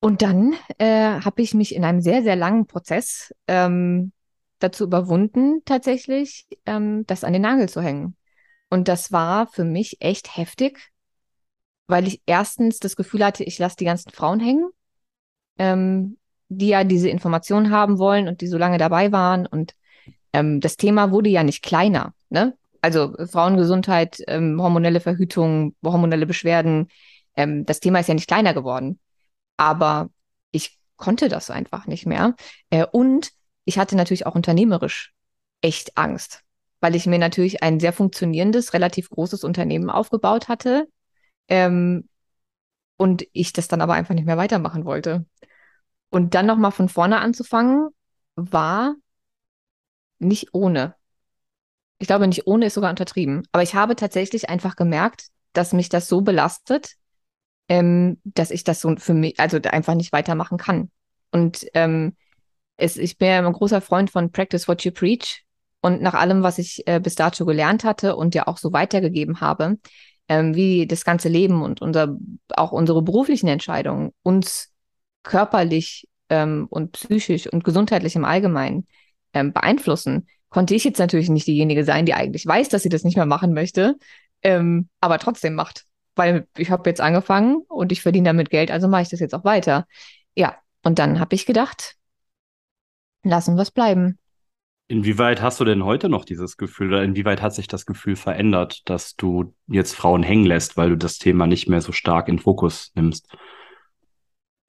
[0.00, 4.12] Und dann äh, habe ich mich in einem sehr, sehr langen Prozess ähm,
[4.64, 8.16] dazu überwunden, tatsächlich ähm, das an den Nagel zu hängen.
[8.70, 10.92] Und das war für mich echt heftig,
[11.86, 14.68] weil ich erstens das Gefühl hatte, ich lasse die ganzen Frauen hängen,
[15.58, 19.46] ähm, die ja diese Informationen haben wollen und die so lange dabei waren.
[19.46, 19.74] Und
[20.32, 22.14] ähm, das Thema wurde ja nicht kleiner.
[22.30, 22.56] Ne?
[22.84, 26.88] also Frauengesundheit, ähm, hormonelle Verhütung, hormonelle Beschwerden,
[27.34, 29.00] ähm, das Thema ist ja nicht kleiner geworden.
[29.56, 30.10] Aber
[30.50, 32.34] ich konnte das einfach nicht mehr.
[32.68, 33.30] Äh, und
[33.64, 35.12] ich hatte natürlich auch unternehmerisch
[35.60, 36.42] echt Angst,
[36.80, 40.88] weil ich mir natürlich ein sehr funktionierendes, relativ großes Unternehmen aufgebaut hatte.
[41.48, 42.08] Ähm,
[42.96, 45.26] und ich das dann aber einfach nicht mehr weitermachen wollte.
[46.10, 47.88] Und dann nochmal von vorne anzufangen,
[48.36, 48.94] war
[50.18, 50.94] nicht ohne.
[51.98, 53.42] Ich glaube, nicht ohne ist sogar untertrieben.
[53.52, 56.94] Aber ich habe tatsächlich einfach gemerkt, dass mich das so belastet,
[57.68, 60.90] ähm, dass ich das so für mich, also einfach nicht weitermachen kann.
[61.30, 62.16] Und ähm,
[62.76, 65.44] es, ich bin ja ein großer Freund von Practice What You Preach.
[65.80, 69.40] Und nach allem, was ich äh, bis dato gelernt hatte und ja auch so weitergegeben
[69.40, 69.78] habe,
[70.28, 72.16] ähm, wie das ganze Leben und unser,
[72.56, 74.72] auch unsere beruflichen Entscheidungen uns
[75.22, 78.86] körperlich ähm, und psychisch und gesundheitlich im Allgemeinen
[79.34, 83.04] ähm, beeinflussen, konnte ich jetzt natürlich nicht diejenige sein, die eigentlich weiß, dass sie das
[83.04, 83.96] nicht mehr machen möchte,
[84.42, 85.84] ähm, aber trotzdem macht.
[86.14, 89.34] Weil ich habe jetzt angefangen und ich verdiene damit Geld, also mache ich das jetzt
[89.34, 89.86] auch weiter.
[90.34, 91.96] Ja, und dann habe ich gedacht,
[93.24, 94.18] lassen wir es bleiben.
[94.86, 98.88] Inwieweit hast du denn heute noch dieses Gefühl oder inwieweit hat sich das Gefühl verändert,
[98.88, 102.38] dass du jetzt Frauen hängen lässt, weil du das Thema nicht mehr so stark in
[102.38, 103.34] Fokus nimmst?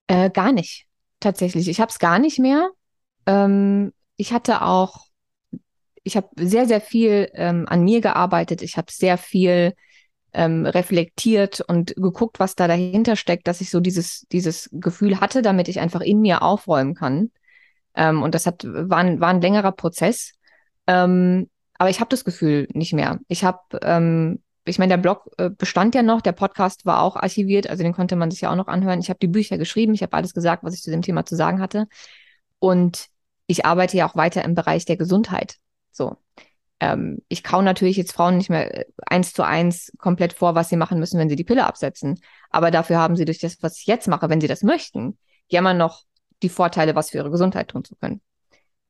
[0.08, 0.86] Äh, gar nicht,
[1.20, 1.68] tatsächlich.
[1.68, 2.70] Ich habe es gar nicht mehr.
[3.26, 5.06] Ähm, ich hatte auch
[6.06, 8.62] ich habe sehr, sehr viel ähm, an mir gearbeitet.
[8.62, 9.74] Ich habe sehr viel
[10.34, 15.42] ähm, reflektiert und geguckt, was da dahinter steckt, dass ich so dieses, dieses Gefühl hatte,
[15.42, 17.32] damit ich einfach in mir aufräumen kann.
[17.96, 20.34] Ähm, und das hat, war, ein, war ein längerer Prozess.
[20.88, 23.20] Ähm, aber ich habe das Gefühl nicht mehr.
[23.28, 27.16] Ich habe, ähm, ich meine, der Blog äh, bestand ja noch, der Podcast war auch
[27.16, 29.00] archiviert, also den konnte man sich ja auch noch anhören.
[29.00, 31.36] Ich habe die Bücher geschrieben, ich habe alles gesagt, was ich zu dem Thema zu
[31.36, 31.88] sagen hatte.
[32.60, 33.08] Und
[33.48, 35.58] ich arbeite ja auch weiter im Bereich der Gesundheit.
[35.92, 36.18] So.
[36.80, 40.70] Ähm, ich kau natürlich jetzt Frauen nicht mehr äh, eins zu eins komplett vor, was
[40.70, 42.20] sie machen müssen, wenn sie die Pille absetzen.
[42.50, 45.60] Aber dafür haben sie durch das, was ich jetzt mache, wenn sie das möchten, ja
[45.60, 46.04] immer noch
[46.46, 48.22] die Vorteile, was für ihre Gesundheit tun zu können.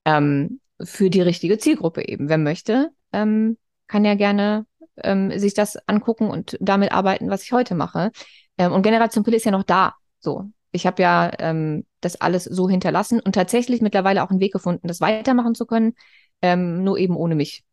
[0.04, 2.28] Ähm, für die richtige Zielgruppe eben.
[2.28, 4.66] Wer möchte, ähm, kann ja gerne
[4.98, 8.12] ähm, sich das angucken und damit arbeiten, was ich heute mache.
[8.58, 9.96] Ähm, und Generation Pille ist ja noch da.
[10.20, 14.52] So, ich habe ja ähm, das alles so hinterlassen und tatsächlich mittlerweile auch einen Weg
[14.52, 15.94] gefunden, das weitermachen zu können,
[16.42, 17.64] ähm, nur eben ohne mich.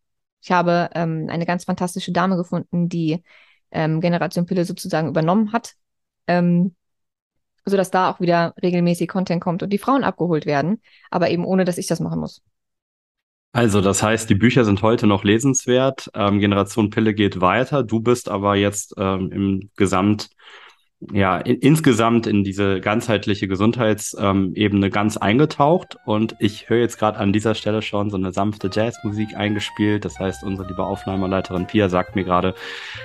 [0.45, 3.23] Ich habe eine ganz fantastische Dame gefunden, die
[3.71, 5.75] Generation Pille sozusagen übernommen hat,
[6.27, 6.75] ähm,
[7.65, 11.65] sodass da auch wieder regelmäßig Content kommt und die Frauen abgeholt werden, aber eben ohne,
[11.65, 12.43] dass ich das machen muss.
[13.55, 16.11] Also, das heißt, die Bücher sind heute noch lesenswert.
[16.15, 17.83] Ähm, Generation Pille geht weiter.
[17.83, 20.31] Du bist aber jetzt ähm, im Gesamt
[21.11, 25.97] ja, in, insgesamt in diese ganzheitliche Gesundheitsebene ganz eingetaucht.
[26.05, 30.05] Und ich höre jetzt gerade an dieser Stelle schon so eine sanfte Jazzmusik eingespielt.
[30.05, 32.55] Das heißt, unsere liebe Aufnahmeleiterin Pia sagt mir gerade,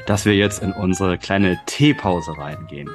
[0.06, 2.90] dass wir jetzt in unsere kleine Teepause reingehen.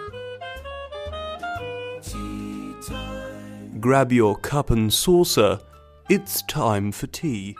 [3.82, 5.58] Grab your cup and saucer.
[6.08, 7.56] It's time for tea.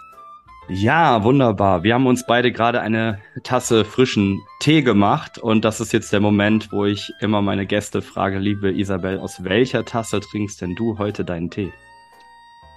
[0.68, 1.82] Ja, wunderbar.
[1.82, 6.20] Wir haben uns beide gerade eine Tasse frischen Tee gemacht und das ist jetzt der
[6.20, 10.96] Moment, wo ich immer meine Gäste frage, liebe Isabel, aus welcher Tasse trinkst denn du
[10.96, 11.72] heute deinen Tee?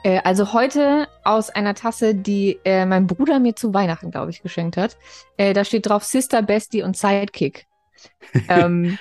[0.04, 4.42] Äh, also heute aus einer Tasse, die äh, mein Bruder mir zu Weihnachten, glaube ich,
[4.42, 4.98] geschenkt hat.
[5.38, 7.68] Äh, da steht drauf Sister, Bestie und Sidekick.
[8.50, 8.98] ähm,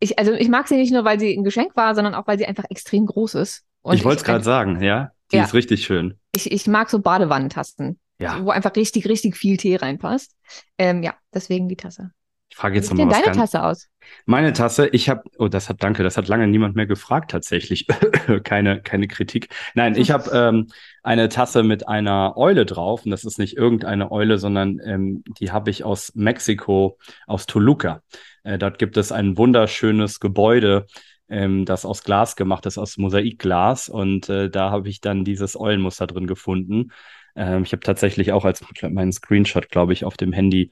[0.00, 2.38] ich, also ich mag sie nicht nur, weil sie ein Geschenk war, sondern auch, weil
[2.38, 3.64] sie einfach extrem groß ist.
[3.82, 5.12] Und ich wollte es gerade sagen, ja.
[5.32, 5.44] Die ja.
[5.44, 6.18] ist richtig schön.
[6.34, 7.98] Ich, ich mag so Badewannentasten.
[8.18, 8.42] Ja.
[8.44, 10.34] Wo einfach richtig, richtig viel Tee reinpasst.
[10.78, 12.12] Ähm, ja, deswegen die Tasse.
[12.48, 13.08] Ich frage jetzt nochmal.
[13.08, 13.88] Wie sieht deine Tasse aus?
[14.24, 17.86] Meine Tasse, ich habe, oh, das hat, danke, das hat lange niemand mehr gefragt tatsächlich.
[18.44, 19.48] keine, keine Kritik.
[19.74, 20.68] Nein, ich habe ähm,
[21.02, 25.50] eine Tasse mit einer Eule drauf und das ist nicht irgendeine Eule, sondern ähm, die
[25.50, 28.02] habe ich aus Mexiko, aus Toluca.
[28.46, 30.86] Äh, dort gibt es ein wunderschönes Gebäude,
[31.28, 35.58] ähm, das aus Glas gemacht ist, aus Mosaikglas und äh, da habe ich dann dieses
[35.58, 36.92] Eulenmuster drin gefunden.
[37.34, 40.70] Ähm, ich habe tatsächlich auch als meinen Screenshot, glaube ich, auf dem Handy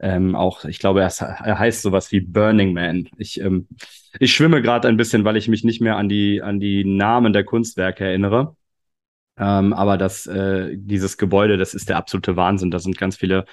[0.00, 3.08] ähm, auch, ich glaube, er, er, heißt sowas wie Burning Man.
[3.16, 3.68] Ich, ähm,
[4.18, 7.32] ich schwimme gerade ein bisschen, weil ich mich nicht mehr an die, an die Namen
[7.32, 8.56] der Kunstwerke erinnere.
[9.38, 12.70] Ähm, aber das, äh, dieses Gebäude, das ist der absolute Wahnsinn.
[12.70, 13.46] Da sind ganz viele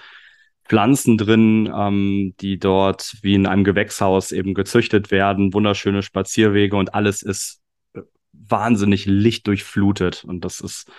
[0.72, 6.94] Pflanzen drin, ähm, die dort wie in einem Gewächshaus eben gezüchtet werden, wunderschöne Spazierwege und
[6.94, 7.62] alles ist
[8.32, 10.24] wahnsinnig lichtdurchflutet.
[10.24, 10.90] Und das ist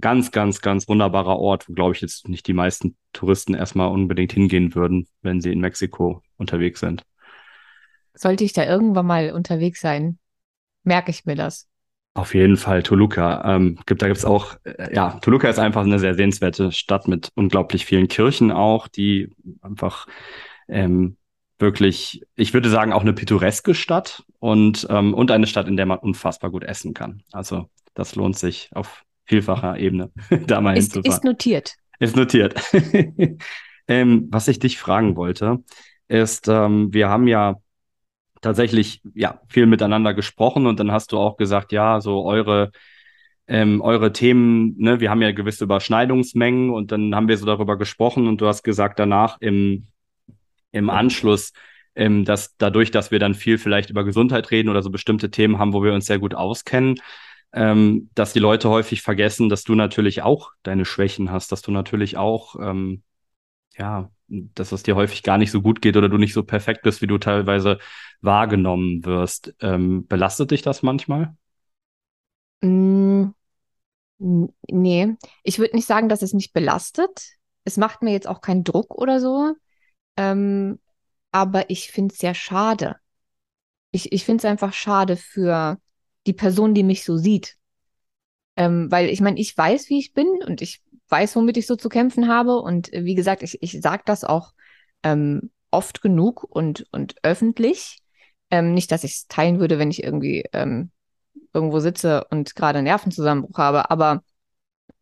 [0.00, 4.32] ganz, ganz, ganz wunderbarer Ort, wo, glaube ich, jetzt nicht die meisten Touristen erstmal unbedingt
[4.32, 7.02] hingehen würden, wenn sie in Mexiko unterwegs sind.
[8.14, 10.20] Sollte ich da irgendwann mal unterwegs sein,
[10.84, 11.67] merke ich mir das.
[12.18, 13.54] Auf jeden Fall Toluca.
[13.54, 17.30] Ähm, gibt, da gibt's auch, äh, ja, Toluca ist einfach eine sehr sehenswerte Stadt mit
[17.36, 19.30] unglaublich vielen Kirchen auch, die
[19.62, 20.08] einfach
[20.66, 21.16] ähm,
[21.60, 25.86] wirklich, ich würde sagen, auch eine pittoreske Stadt und, ähm, und eine Stadt, in der
[25.86, 27.22] man unfassbar gut essen kann.
[27.30, 30.10] Also das lohnt sich auf vielfacher Ebene,
[30.48, 31.18] da mal ist, hinzufahren.
[31.18, 31.74] Ist notiert.
[32.00, 32.60] Ist notiert.
[33.86, 35.62] ähm, was ich dich fragen wollte,
[36.08, 37.60] ist, ähm, wir haben ja
[38.40, 42.70] tatsächlich ja viel miteinander gesprochen und dann hast du auch gesagt, ja, so eure
[43.48, 47.78] ähm, eure Themen, ne, wir haben ja gewisse Überschneidungsmengen und dann haben wir so darüber
[47.78, 49.88] gesprochen und du hast gesagt danach im,
[50.70, 51.52] im Anschluss,
[51.94, 55.58] ähm, dass dadurch, dass wir dann viel vielleicht über Gesundheit reden oder so bestimmte Themen
[55.58, 57.00] haben, wo wir uns sehr gut auskennen,
[57.54, 61.70] ähm, dass die Leute häufig vergessen, dass du natürlich auch deine Schwächen hast, dass du
[61.70, 63.02] natürlich auch, ähm,
[63.78, 66.82] ja, dass es dir häufig gar nicht so gut geht oder du nicht so perfekt
[66.82, 67.78] bist, wie du teilweise
[68.20, 69.54] wahrgenommen wirst.
[69.60, 71.34] Ähm, belastet dich das manchmal?
[72.62, 73.32] Mm,
[74.18, 77.36] nee, ich würde nicht sagen, dass es mich belastet.
[77.64, 79.54] Es macht mir jetzt auch keinen Druck oder so.
[80.16, 80.80] Ähm,
[81.32, 82.96] aber ich finde es sehr schade.
[83.92, 85.78] Ich, ich finde es einfach schade für
[86.26, 87.57] die Person, die mich so sieht.
[88.58, 91.76] Ähm, weil ich meine, ich weiß, wie ich bin und ich weiß, womit ich so
[91.76, 92.58] zu kämpfen habe.
[92.58, 94.52] Und äh, wie gesagt, ich, ich sage das auch
[95.04, 98.00] ähm, oft genug und, und öffentlich.
[98.50, 100.90] Ähm, nicht, dass ich es teilen würde, wenn ich irgendwie ähm,
[101.54, 104.22] irgendwo sitze und gerade Nervenzusammenbruch habe, aber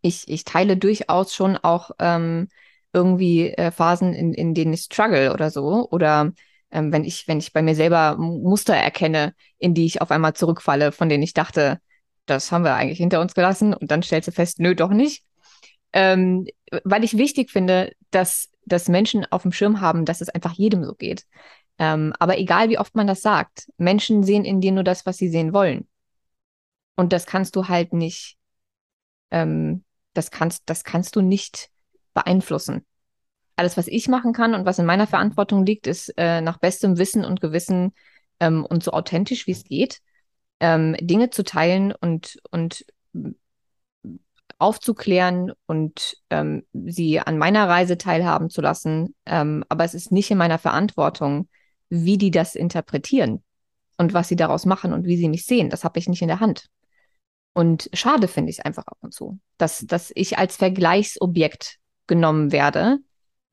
[0.02, 2.48] ich, ich teile durchaus schon auch ähm,
[2.92, 5.88] irgendwie äh, Phasen, in, in denen ich struggle oder so.
[5.90, 6.32] Oder
[6.70, 10.34] ähm, wenn ich, wenn ich bei mir selber Muster erkenne, in die ich auf einmal
[10.34, 11.80] zurückfalle, von denen ich dachte,
[12.26, 15.24] das haben wir eigentlich hinter uns gelassen und dann stellst du fest, nö, doch nicht.
[15.92, 16.46] Ähm,
[16.84, 20.84] weil ich wichtig finde, dass, dass Menschen auf dem Schirm haben, dass es einfach jedem
[20.84, 21.24] so geht.
[21.78, 25.16] Ähm, aber egal wie oft man das sagt, Menschen sehen in dir nur das, was
[25.16, 25.88] sie sehen wollen.
[26.96, 28.36] Und das kannst du halt nicht,
[29.30, 29.84] ähm,
[30.14, 31.70] das kannst, das kannst du nicht
[32.14, 32.84] beeinflussen
[33.56, 36.98] alles, was ich machen kann und was in meiner Verantwortung liegt, ist äh, nach bestem
[36.98, 37.92] Wissen und Gewissen
[38.38, 40.00] ähm, und so authentisch wie es geht,
[40.60, 42.84] ähm, Dinge zu teilen und, und
[44.58, 49.14] aufzuklären und ähm, sie an meiner Reise teilhaben zu lassen.
[49.26, 51.48] Ähm, aber es ist nicht in meiner Verantwortung,
[51.88, 53.42] wie die das interpretieren.
[53.98, 56.28] und was sie daraus machen und wie sie mich sehen, das habe ich nicht in
[56.28, 56.66] der Hand.
[57.54, 62.52] Und schade finde ich es einfach ab und zu, dass, dass ich als Vergleichsobjekt genommen
[62.52, 62.98] werde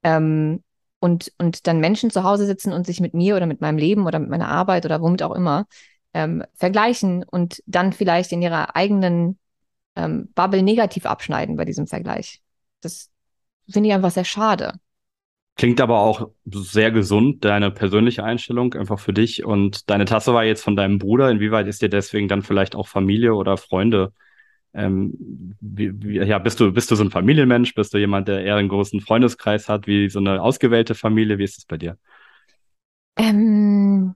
[0.04, 0.62] ähm,
[1.00, 4.06] und, und dann Menschen zu Hause sitzen und sich mit mir oder mit meinem Leben
[4.06, 5.66] oder mit meiner Arbeit oder womit auch immer
[6.14, 9.38] ähm, vergleichen und dann vielleicht in ihrer eigenen
[9.96, 12.42] ähm, Bubble negativ abschneiden bei diesem Vergleich.
[12.82, 13.10] Das
[13.70, 14.74] finde ich einfach sehr schade.
[15.56, 19.46] Klingt aber auch sehr gesund, deine persönliche Einstellung einfach für dich.
[19.46, 21.30] Und deine Tasse war jetzt von deinem Bruder.
[21.30, 24.14] Inwieweit ist dir deswegen dann vielleicht auch Familie oder Freunde?
[24.74, 27.76] Ähm, wie, wie, ja, bist du, bist du so ein Familienmensch?
[27.76, 31.38] Bist du jemand, der eher einen großen Freundeskreis hat, wie so eine ausgewählte Familie?
[31.38, 32.00] Wie ist es bei dir?
[33.16, 34.16] Ähm,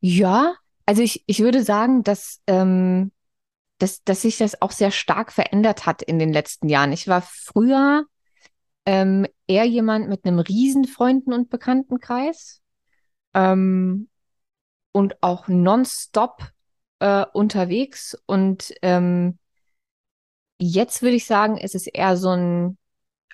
[0.00, 0.56] ja,
[0.90, 3.12] also ich, ich würde sagen, dass, ähm,
[3.78, 6.90] dass, dass sich das auch sehr stark verändert hat in den letzten Jahren.
[6.90, 8.06] Ich war früher
[8.86, 12.60] ähm, eher jemand mit einem riesen Freunden- und Bekanntenkreis
[13.34, 14.08] ähm,
[14.90, 16.50] und auch nonstop
[16.98, 18.20] äh, unterwegs.
[18.26, 19.38] Und ähm,
[20.58, 22.78] jetzt würde ich sagen, ist es eher so ein,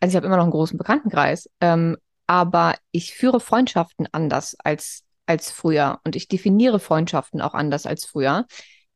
[0.02, 5.05] also ich habe immer noch einen großen Bekanntenkreis, ähm, aber ich führe Freundschaften anders als,
[5.26, 8.46] als früher und ich definiere Freundschaften auch anders als früher,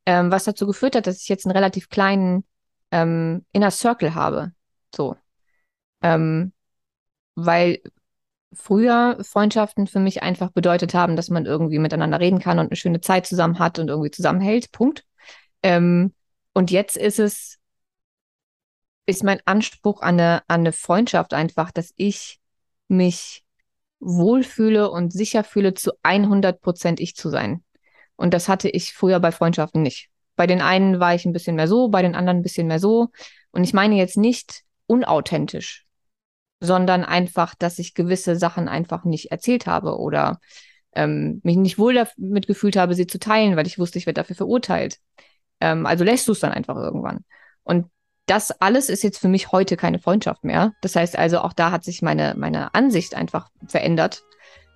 [0.07, 2.45] ähm, was dazu geführt hat, dass ich jetzt einen relativ kleinen
[2.91, 4.53] ähm, Inner Circle habe.
[4.95, 5.17] So.
[6.03, 6.53] Ähm,
[7.35, 7.81] weil
[8.53, 12.77] früher Freundschaften für mich einfach bedeutet haben, dass man irgendwie miteinander reden kann und eine
[12.77, 14.73] schöne Zeit zusammen hat und irgendwie zusammenhält.
[14.73, 15.05] Punkt.
[15.63, 16.15] Ähm,
[16.53, 17.59] und jetzt ist es,
[19.07, 22.41] ist mein Anspruch an eine, an eine Freundschaft einfach, dass ich
[22.89, 23.45] mich
[24.01, 27.63] wohlfühle und sicher fühle, zu 100 Prozent ich zu sein.
[28.17, 30.09] Und das hatte ich früher bei Freundschaften nicht.
[30.37, 32.81] Bei den einen war ich ein bisschen mehr so, bei den anderen ein bisschen mehr
[32.81, 33.09] so.
[33.51, 35.87] Und ich meine jetzt nicht unauthentisch,
[36.61, 40.41] sondern einfach, dass ich gewisse Sachen einfach nicht erzählt habe oder
[40.93, 44.21] ähm, mich nicht wohl damit gefühlt habe, sie zu teilen, weil ich wusste, ich werde
[44.21, 44.99] dafür verurteilt.
[45.61, 47.25] Ähm, also lässt du es dann einfach irgendwann.
[47.63, 47.87] Und
[48.31, 50.73] das alles ist jetzt für mich heute keine Freundschaft mehr.
[50.83, 54.23] Das heißt also, auch da hat sich meine, meine Ansicht einfach verändert.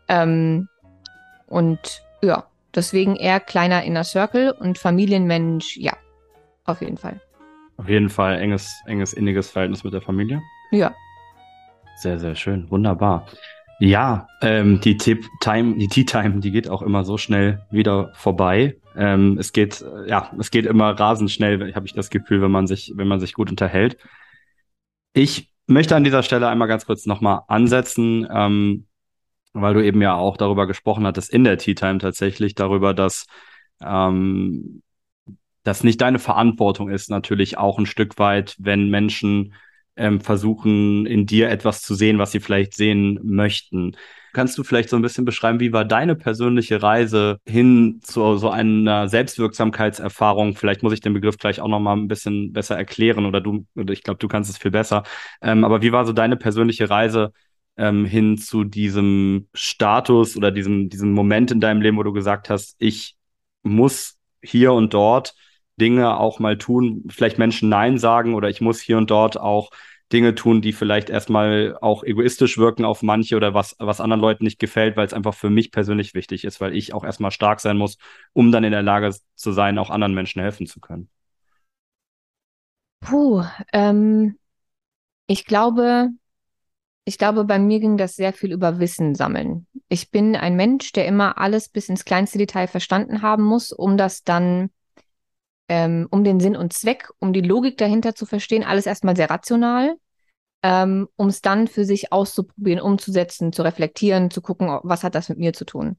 [0.08, 0.68] Ähm,
[1.46, 5.96] und ja, deswegen eher kleiner Inner Circle und Familienmensch, ja,
[6.64, 7.20] auf jeden Fall.
[7.76, 10.42] Auf jeden Fall enges, enges, inniges Verhältnis mit der Familie.
[10.72, 10.92] Ja,
[11.96, 12.68] sehr, sehr schön.
[12.70, 13.26] Wunderbar.
[13.84, 18.78] Ja, ähm, die Tip-Time, die Tea-Time, die geht auch immer so schnell wieder vorbei.
[18.96, 22.50] Ähm, es geht, äh, ja, es geht immer rasend schnell, habe ich das Gefühl, wenn
[22.50, 23.98] man sich, wenn man sich gut unterhält.
[25.12, 28.86] Ich möchte an dieser Stelle einmal ganz kurz nochmal ansetzen, ähm,
[29.52, 33.26] weil du eben ja auch darüber gesprochen hattest in der Tea Time tatsächlich, darüber, dass
[33.82, 34.82] ähm,
[35.62, 39.52] das nicht deine Verantwortung ist, natürlich auch ein Stück weit, wenn Menschen
[39.96, 43.96] ähm, versuchen, in dir etwas zu sehen, was sie vielleicht sehen möchten.
[44.32, 48.50] Kannst du vielleicht so ein bisschen beschreiben, wie war deine persönliche Reise hin zu so
[48.50, 50.56] einer Selbstwirksamkeitserfahrung?
[50.56, 53.64] Vielleicht muss ich den Begriff gleich auch noch mal ein bisschen besser erklären oder du,
[53.88, 55.04] ich glaube, du kannst es viel besser.
[55.40, 57.32] Ähm, aber wie war so deine persönliche Reise
[57.76, 62.50] ähm, hin zu diesem Status oder diesem, diesem Moment in deinem Leben, wo du gesagt
[62.50, 63.16] hast, ich
[63.62, 65.34] muss hier und dort
[65.76, 69.70] Dinge auch mal tun, vielleicht Menschen Nein sagen oder ich muss hier und dort auch
[70.12, 74.44] Dinge tun, die vielleicht erstmal auch egoistisch wirken auf manche oder was, was anderen Leuten
[74.44, 77.60] nicht gefällt, weil es einfach für mich persönlich wichtig ist, weil ich auch erstmal stark
[77.60, 77.96] sein muss,
[78.32, 81.08] um dann in der Lage zu sein, auch anderen Menschen helfen zu können.
[83.00, 84.38] Puh, ähm,
[85.26, 86.10] ich glaube,
[87.04, 89.66] ich glaube, bei mir ging das sehr viel über Wissen sammeln.
[89.88, 93.96] Ich bin ein Mensch, der immer alles bis ins kleinste Detail verstanden haben muss, um
[93.96, 94.70] das dann
[95.68, 99.30] ähm, um den Sinn und Zweck, um die Logik dahinter zu verstehen, alles erstmal sehr
[99.30, 99.96] rational,
[100.62, 105.28] ähm, um es dann für sich auszuprobieren, umzusetzen, zu reflektieren, zu gucken, was hat das
[105.28, 105.98] mit mir zu tun.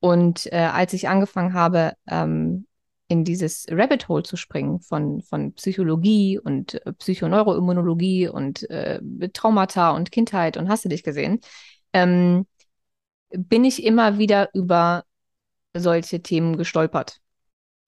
[0.00, 2.66] Und äh, als ich angefangen habe, ähm,
[3.08, 9.00] in dieses Rabbit Hole zu springen von, von Psychologie und äh, Psychoneuroimmunologie und äh,
[9.32, 11.40] Traumata und Kindheit und hast du dich gesehen,
[11.92, 12.46] ähm,
[13.30, 15.04] bin ich immer wieder über
[15.74, 17.21] solche Themen gestolpert.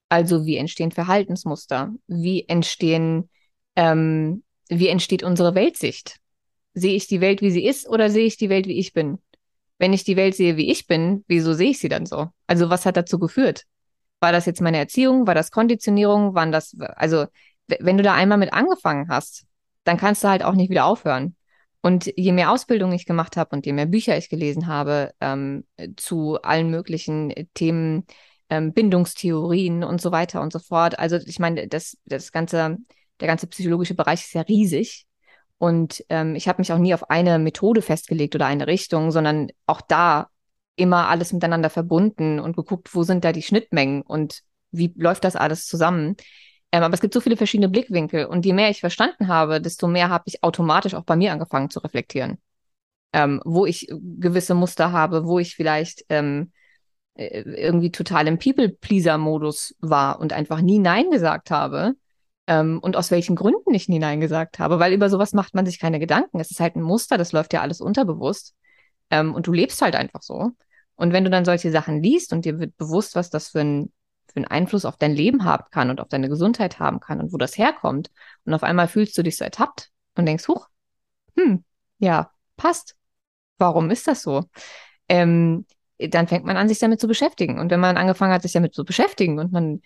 [0.08, 1.92] Also wie entstehen Verhaltensmuster?
[2.06, 3.28] Wie entstehen,
[3.76, 6.18] ähm, wie entsteht unsere Weltsicht?
[6.74, 9.18] Sehe ich die Welt, wie sie ist, oder sehe ich die Welt, wie ich bin?
[9.79, 12.29] Wenn ich die Welt sehe, wie ich bin, wieso sehe ich sie dann so?
[12.46, 13.64] Also was hat dazu geführt?
[14.20, 15.26] War das jetzt meine Erziehung?
[15.26, 16.35] War das Konditionierung?
[16.35, 17.26] Waren das, also
[17.66, 19.44] wenn du da einmal mit angefangen hast,
[19.85, 21.37] dann kannst du halt auch nicht wieder aufhören.
[21.81, 25.66] Und je mehr Ausbildung ich gemacht habe und je mehr Bücher ich gelesen habe ähm,
[25.96, 28.06] zu allen möglichen Themen,
[28.55, 30.98] ähm, Bindungstheorien und so weiter und so fort.
[30.98, 32.79] Also ich meine, das, das ganze,
[33.21, 35.07] der ganze psychologische Bereich ist ja riesig.
[35.59, 39.48] Und ähm, ich habe mich auch nie auf eine Methode festgelegt oder eine Richtung, sondern
[39.67, 40.29] auch da
[40.77, 45.37] immer alles miteinander verbunden und geguckt, wo sind da die Schnittmengen und wie läuft das
[45.37, 46.17] alles zusammen.
[46.73, 49.87] Ähm, aber es gibt so viele verschiedene Blickwinkel und je mehr ich verstanden habe, desto
[49.87, 52.38] mehr habe ich automatisch auch bei mir angefangen zu reflektieren.
[53.13, 56.63] Ähm, wo ich gewisse Muster habe, wo ich vielleicht ähm, äh,
[57.17, 61.94] irgendwie total im People-Pleaser-Modus war und einfach nie Nein gesagt habe.
[62.46, 65.65] Ähm, und aus welchen Gründen ich nie Nein gesagt habe, weil über sowas macht man
[65.65, 66.40] sich keine Gedanken.
[66.40, 68.54] Es ist halt ein Muster, das läuft ja alles unterbewusst.
[69.10, 70.50] Ähm, und du lebst halt einfach so.
[70.96, 73.92] Und wenn du dann solche Sachen liest und dir wird bewusst, was das für ein
[74.35, 77.33] für einen Einfluss auf dein Leben haben kann und auf deine Gesundheit haben kann und
[77.33, 78.10] wo das herkommt.
[78.44, 80.69] Und auf einmal fühlst du dich so ertappt und denkst, huch,
[81.37, 81.65] hm,
[81.98, 82.96] ja, passt.
[83.58, 84.44] Warum ist das so?
[85.08, 85.67] Ähm,
[85.98, 87.58] dann fängt man an, sich damit zu beschäftigen.
[87.58, 89.80] Und wenn man angefangen hat, sich damit zu beschäftigen und man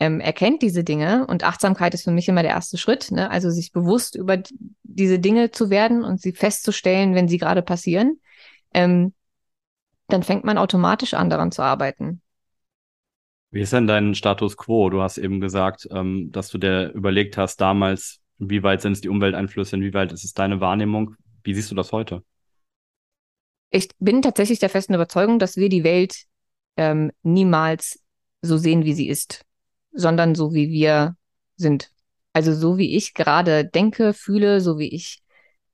[0.00, 3.30] ähm, erkennt diese Dinge und Achtsamkeit ist für mich immer der erste Schritt, ne?
[3.30, 4.38] also sich bewusst über
[4.84, 8.20] diese Dinge zu werden und sie festzustellen, wenn sie gerade passieren,
[8.72, 9.12] ähm,
[10.06, 12.22] dann fängt man automatisch an, daran zu arbeiten.
[13.50, 14.90] Wie ist denn dein Status quo?
[14.90, 19.00] Du hast eben gesagt, ähm, dass du dir überlegt hast damals, wie weit sind es
[19.00, 21.16] die Umwelteinflüsse, inwieweit ist es deine Wahrnehmung?
[21.42, 22.22] Wie siehst du das heute?
[23.70, 26.24] Ich bin tatsächlich der festen Überzeugung, dass wir die Welt
[26.76, 28.00] ähm, niemals
[28.40, 29.44] so sehen, wie sie ist,
[29.92, 31.16] sondern so, wie wir
[31.56, 31.90] sind.
[32.32, 35.22] Also so wie ich gerade denke, fühle, so wie ich,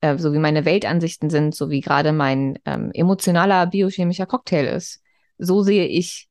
[0.01, 5.03] äh, so wie meine Weltansichten sind, so wie gerade mein ähm, emotionaler biochemischer Cocktail ist.
[5.39, 6.29] So sehe ich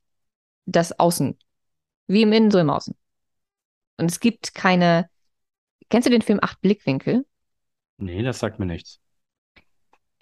[0.65, 1.37] das Außen.
[2.07, 2.95] Wie im Innen, so im Außen.
[3.97, 5.09] Und es gibt keine.
[5.89, 7.25] Kennst du den Film Acht Blickwinkel?
[7.97, 8.99] Nee, das sagt mir nichts.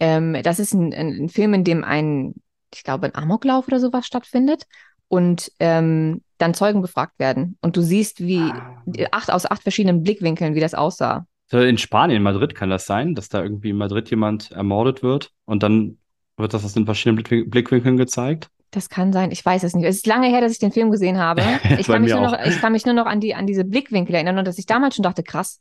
[0.02, 2.34] Ähm, das ist ein, ein, ein, Film, in dem ein,
[2.74, 4.64] ich glaube, ein Amoklauf oder sowas stattfindet
[5.08, 7.58] und ähm, dann Zeugen befragt werden.
[7.62, 8.84] Und du siehst, wie ah.
[9.12, 11.28] acht aus acht verschiedenen Blickwinkeln, wie das aussah.
[11.52, 15.32] In Spanien, in Madrid kann das sein, dass da irgendwie in Madrid jemand ermordet wird
[15.46, 16.00] und dann
[16.36, 18.50] wird das aus den verschiedenen Blickwinkeln gezeigt?
[18.72, 19.86] Das kann sein, ich weiß es nicht.
[19.86, 21.44] Es ist lange her, dass ich den Film gesehen habe.
[21.78, 24.16] Ich kann, mich nur noch, ich kann mich nur noch an, die, an diese Blickwinkel
[24.16, 25.60] erinnern und dass ich damals schon dachte, krass.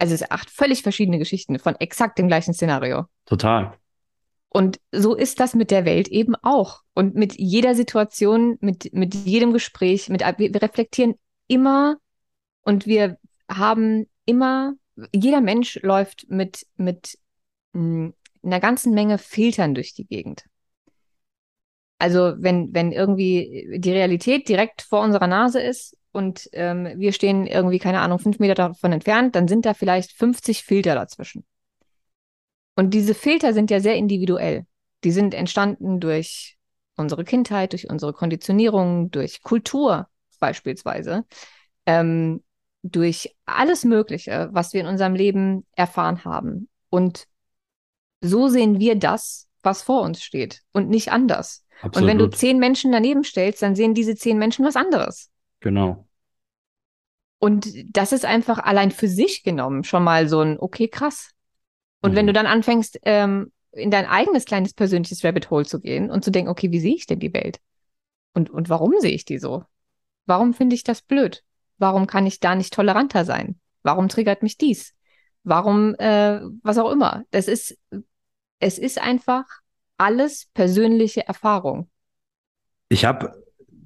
[0.00, 3.04] Also es sind acht völlig verschiedene Geschichten von exakt dem gleichen Szenario.
[3.26, 3.74] Total.
[4.48, 6.80] Und so ist das mit der Welt eben auch.
[6.94, 11.14] Und mit jeder Situation, mit, mit jedem Gespräch, mit, wir reflektieren
[11.48, 11.98] immer
[12.62, 14.72] und wir haben immer,
[15.12, 17.18] jeder Mensch läuft mit, mit
[17.74, 20.44] hm, einer ganzen Menge Filtern durch die Gegend.
[21.98, 27.46] Also wenn, wenn irgendwie die Realität direkt vor unserer Nase ist und ähm, wir stehen
[27.46, 31.44] irgendwie, keine Ahnung, fünf Meter davon entfernt, dann sind da vielleicht 50 Filter dazwischen.
[32.76, 34.66] Und diese Filter sind ja sehr individuell.
[35.04, 36.56] Die sind entstanden durch
[36.96, 40.08] unsere Kindheit, durch unsere Konditionierung, durch Kultur
[40.38, 41.24] beispielsweise,
[41.86, 42.42] ähm,
[42.82, 46.68] durch alles Mögliche, was wir in unserem Leben erfahren haben.
[46.88, 47.26] Und
[48.20, 51.64] so sehen wir das, was vor uns steht und nicht anders.
[51.82, 51.96] Absolut.
[51.96, 55.29] Und wenn du zehn Menschen daneben stellst, dann sehen diese zehn Menschen was anderes.
[55.60, 56.06] Genau.
[57.38, 61.30] Und das ist einfach allein für sich genommen schon mal so ein, okay, krass.
[62.02, 62.16] Und mhm.
[62.16, 66.24] wenn du dann anfängst, ähm, in dein eigenes kleines persönliches Rabbit Hole zu gehen und
[66.24, 67.60] zu denken, okay, wie sehe ich denn die Welt?
[68.34, 69.64] Und, und warum sehe ich die so?
[70.26, 71.42] Warum finde ich das blöd?
[71.78, 73.58] Warum kann ich da nicht toleranter sein?
[73.82, 74.94] Warum triggert mich dies?
[75.42, 77.24] Warum, äh, was auch immer.
[77.30, 77.78] Das ist,
[78.58, 79.46] es ist einfach
[79.96, 81.90] alles persönliche Erfahrung.
[82.88, 83.39] Ich habe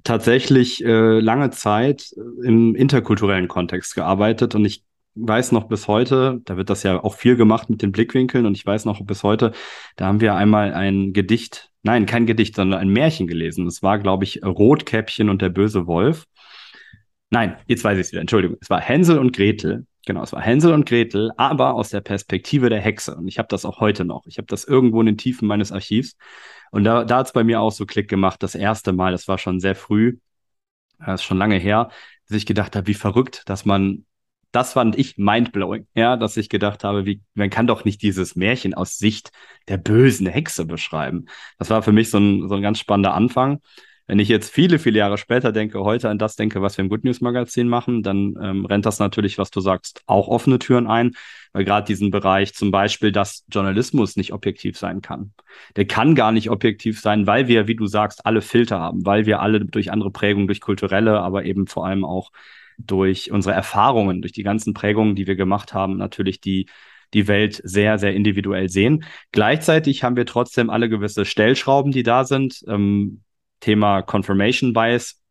[0.05, 4.85] tatsächlich äh, lange Zeit äh, im interkulturellen Kontext gearbeitet und ich
[5.15, 8.55] weiß noch bis heute, da wird das ja auch viel gemacht mit den Blickwinkeln und
[8.55, 9.51] ich weiß noch bis heute,
[9.95, 13.65] da haben wir einmal ein Gedicht, nein, kein Gedicht, sondern ein Märchen gelesen.
[13.67, 16.25] Es war, glaube ich, Rotkäppchen und der böse Wolf.
[17.29, 18.57] Nein, jetzt weiß ich es wieder, Entschuldigung.
[18.61, 22.69] Es war Hänsel und Gretel Genau, es war Hänsel und Gretel, aber aus der Perspektive
[22.69, 23.15] der Hexe.
[23.15, 24.27] Und ich habe das auch heute noch.
[24.27, 26.15] Ich habe das irgendwo in den Tiefen meines Archivs.
[26.71, 29.27] Und da, da hat es bei mir auch so Klick gemacht, das erste Mal, das
[29.27, 30.17] war schon sehr früh,
[30.99, 31.89] das ist schon lange her,
[32.27, 34.05] dass ich gedacht habe, wie verrückt, dass man,
[34.51, 38.35] das fand ich mindblowing, ja, dass ich gedacht habe, wie, man kann doch nicht dieses
[38.35, 39.31] Märchen aus Sicht
[39.67, 41.25] der bösen Hexe beschreiben.
[41.57, 43.59] Das war für mich so ein, so ein ganz spannender Anfang.
[44.07, 46.89] Wenn ich jetzt viele, viele Jahre später denke, heute an das denke, was wir im
[46.89, 50.85] Good News Magazin machen, dann ähm, rennt das natürlich, was du sagst, auch offene Türen
[50.85, 51.15] ein,
[51.53, 55.33] weil gerade diesen Bereich zum Beispiel, dass Journalismus nicht objektiv sein kann.
[55.75, 59.25] Der kann gar nicht objektiv sein, weil wir, wie du sagst, alle Filter haben, weil
[59.25, 62.31] wir alle durch andere Prägungen, durch kulturelle, aber eben vor allem auch
[62.77, 66.67] durch unsere Erfahrungen, durch die ganzen Prägungen, die wir gemacht haben, natürlich die
[67.13, 69.05] die Welt sehr, sehr individuell sehen.
[69.31, 72.63] Gleichzeitig haben wir trotzdem alle gewisse Stellschrauben, die da sind.
[72.67, 73.21] Ähm,
[73.65, 75.21] Thema Confirmation Bias,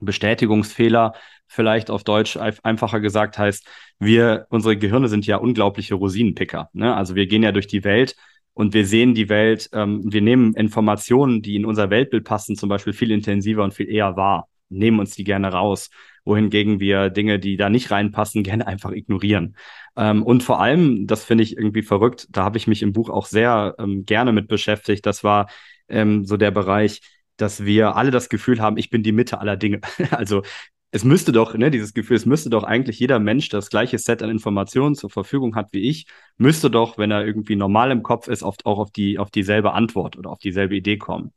[0.00, 1.12] Bestätigungsfehler,
[1.46, 3.66] vielleicht auf Deutsch einfacher gesagt heißt,
[3.98, 6.68] wir, unsere Gehirne sind ja unglaubliche Rosinenpicker.
[6.72, 6.94] Ne?
[6.94, 8.16] Also wir gehen ja durch die Welt
[8.58, 12.68] Und wir sehen die Welt, ähm, wir nehmen Informationen, die in unser Weltbild passen, zum
[12.68, 15.90] Beispiel viel intensiver und viel eher wahr, nehmen uns die gerne raus,
[16.24, 19.56] wohingegen wir Dinge, die da nicht reinpassen, gerne einfach ignorieren.
[19.96, 23.10] Ähm, und vor allem, das finde ich irgendwie verrückt, da habe ich mich im Buch
[23.10, 25.48] auch sehr ähm, gerne mit beschäftigt, das war
[25.88, 27.00] ähm, so der Bereich,
[27.38, 29.80] dass wir alle das Gefühl haben, ich bin die Mitte aller Dinge.
[30.10, 30.42] also
[30.90, 34.22] es müsste doch, ne, dieses Gefühl, es müsste doch eigentlich jeder Mensch, das gleiche Set
[34.22, 36.06] an Informationen zur Verfügung hat wie ich,
[36.38, 39.72] müsste doch, wenn er irgendwie normal im Kopf ist, oft auch auf die, auf dieselbe
[39.72, 41.32] Antwort oder auf dieselbe Idee kommen.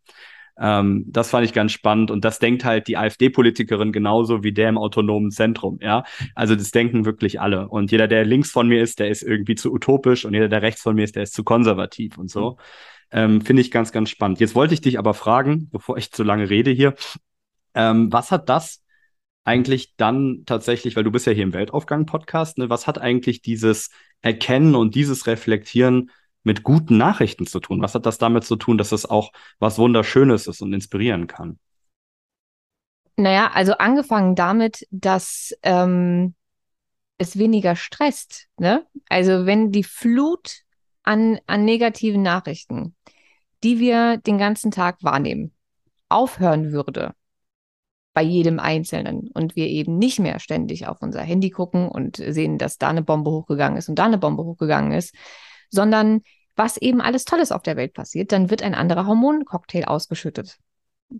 [0.59, 4.69] Ähm, das fand ich ganz spannend und das denkt halt die AfD-Politikerin genauso wie der
[4.69, 6.03] im autonomen Zentrum, ja.
[6.35, 9.55] Also das denken wirklich alle und jeder, der links von mir ist, der ist irgendwie
[9.55, 12.57] zu utopisch und jeder, der rechts von mir ist, der ist zu konservativ und so.
[13.11, 14.39] Ähm, Finde ich ganz, ganz spannend.
[14.39, 16.95] Jetzt wollte ich dich aber fragen, bevor ich zu lange rede hier,
[17.73, 18.83] ähm, was hat das
[19.43, 23.89] eigentlich dann tatsächlich, weil du bist ja hier im Weltaufgang-Podcast, ne, was hat eigentlich dieses
[24.21, 26.11] Erkennen und dieses Reflektieren
[26.43, 27.81] mit guten Nachrichten zu tun?
[27.81, 31.59] Was hat das damit zu tun, dass es auch was Wunderschönes ist und inspirieren kann?
[33.17, 36.33] Naja, also angefangen damit, dass ähm,
[37.17, 38.47] es weniger stresst.
[38.57, 38.85] Ne?
[39.09, 40.61] Also wenn die Flut
[41.03, 42.95] an, an negativen Nachrichten,
[43.63, 45.53] die wir den ganzen Tag wahrnehmen,
[46.09, 47.13] aufhören würde,
[48.13, 52.57] bei jedem Einzelnen und wir eben nicht mehr ständig auf unser Handy gucken und sehen,
[52.57, 55.15] dass da eine Bombe hochgegangen ist und da eine Bombe hochgegangen ist,
[55.71, 56.21] sondern
[56.55, 60.57] was eben alles Tolles auf der Welt passiert, dann wird ein anderer Hormoncocktail ausgeschüttet.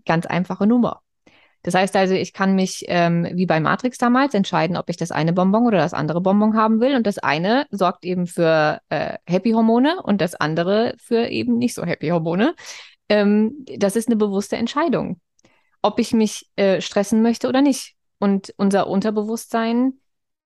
[0.04, 1.00] Ganz einfache Nummer.
[1.64, 5.10] Das heißt also, ich kann mich ähm, wie bei Matrix damals entscheiden, ob ich das
[5.12, 6.94] eine Bonbon oder das andere Bonbon haben will.
[6.94, 11.84] Und das eine sorgt eben für äh, Happy-Hormone und das andere für eben nicht so
[11.84, 12.54] Happy-Hormone.
[13.08, 15.20] Ähm, das ist eine bewusste Entscheidung
[15.82, 17.96] ob ich mich äh, stressen möchte oder nicht.
[18.18, 19.94] Und unser Unterbewusstsein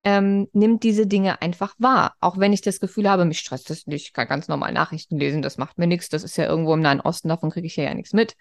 [0.07, 2.15] ähm, nimmt diese Dinge einfach wahr.
[2.21, 5.19] Auch wenn ich das Gefühl habe, mich stresst das nicht, ich kann ganz normal Nachrichten
[5.19, 7.75] lesen, das macht mir nichts, das ist ja irgendwo im Nahen Osten, davon kriege ich
[7.75, 8.37] ja, ja nichts mit.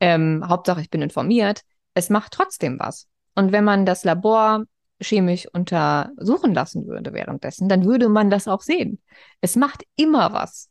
[0.00, 1.60] Ähm, Hauptsache, ich bin informiert.
[1.92, 3.08] Es macht trotzdem was.
[3.34, 4.64] Und wenn man das Labor
[5.02, 8.98] chemisch untersuchen lassen würde währenddessen, dann würde man das auch sehen.
[9.42, 10.70] Es macht immer was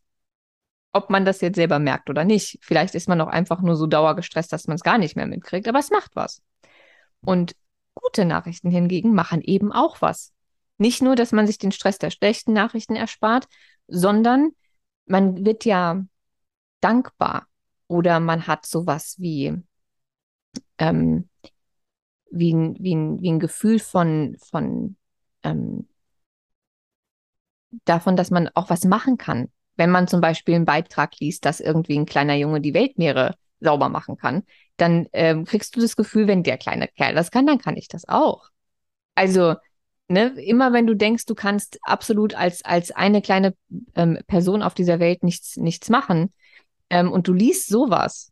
[0.94, 2.60] ob man das jetzt selber merkt oder nicht.
[2.62, 5.70] Vielleicht ist man auch einfach nur so dauergestresst, dass man es gar nicht mehr mitkriegt,
[5.70, 6.42] aber es macht was.
[7.22, 7.54] Und
[8.12, 10.34] gute Nachrichten hingegen machen eben auch was.
[10.78, 13.48] Nicht nur, dass man sich den Stress der schlechten Nachrichten erspart,
[13.88, 14.52] sondern
[15.06, 16.04] man wird ja
[16.82, 17.48] dankbar
[17.88, 19.58] oder man hat sowas wie,
[20.78, 21.30] ähm,
[22.32, 24.98] wie, ein, wie, ein, wie ein Gefühl von, von
[25.44, 25.88] ähm,
[27.86, 31.60] davon, dass man auch was machen kann wenn man zum Beispiel einen Beitrag liest, dass
[31.60, 34.44] irgendwie ein kleiner Junge die Weltmeere sauber machen kann,
[34.82, 37.88] dann ähm, kriegst du das Gefühl, wenn der kleine Kerl das kann, dann kann ich
[37.88, 38.50] das auch.
[39.16, 39.56] Also,
[40.08, 43.56] ne, immer wenn du denkst, du kannst absolut als, als eine kleine
[43.96, 46.34] ähm, Person auf dieser Welt nichts, nichts machen
[46.90, 48.32] ähm, und du liest sowas,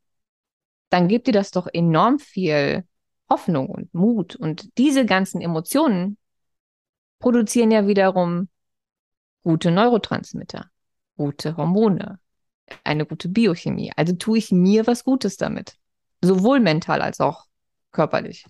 [0.89, 2.83] dann gibt dir das doch enorm viel
[3.29, 4.35] Hoffnung und Mut.
[4.35, 6.17] Und diese ganzen Emotionen
[7.19, 8.49] produzieren ja wiederum
[9.43, 10.69] gute Neurotransmitter
[11.19, 12.19] gute Hormone,
[12.85, 13.91] eine gute Biochemie.
[13.97, 15.77] Also tue ich mir was Gutes damit.
[16.21, 17.45] Sowohl mental als auch
[17.91, 18.45] körperlich.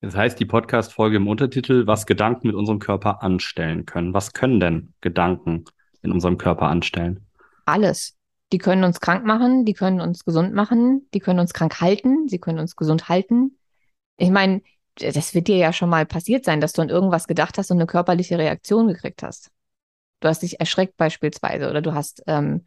[0.00, 4.14] Das heißt, die Podcast-Folge im Untertitel, was Gedanken mit unserem Körper anstellen können.
[4.14, 5.64] Was können denn Gedanken
[6.02, 7.26] in unserem Körper anstellen?
[7.66, 8.16] Alles.
[8.52, 12.28] Die können uns krank machen, die können uns gesund machen, die können uns krank halten,
[12.28, 13.58] sie können uns gesund halten.
[14.16, 14.62] Ich meine,
[14.96, 17.76] das wird dir ja schon mal passiert sein, dass du an irgendwas gedacht hast und
[17.76, 19.50] eine körperliche Reaktion gekriegt hast.
[20.20, 22.64] Du hast dich erschreckt beispielsweise oder du hast, ähm,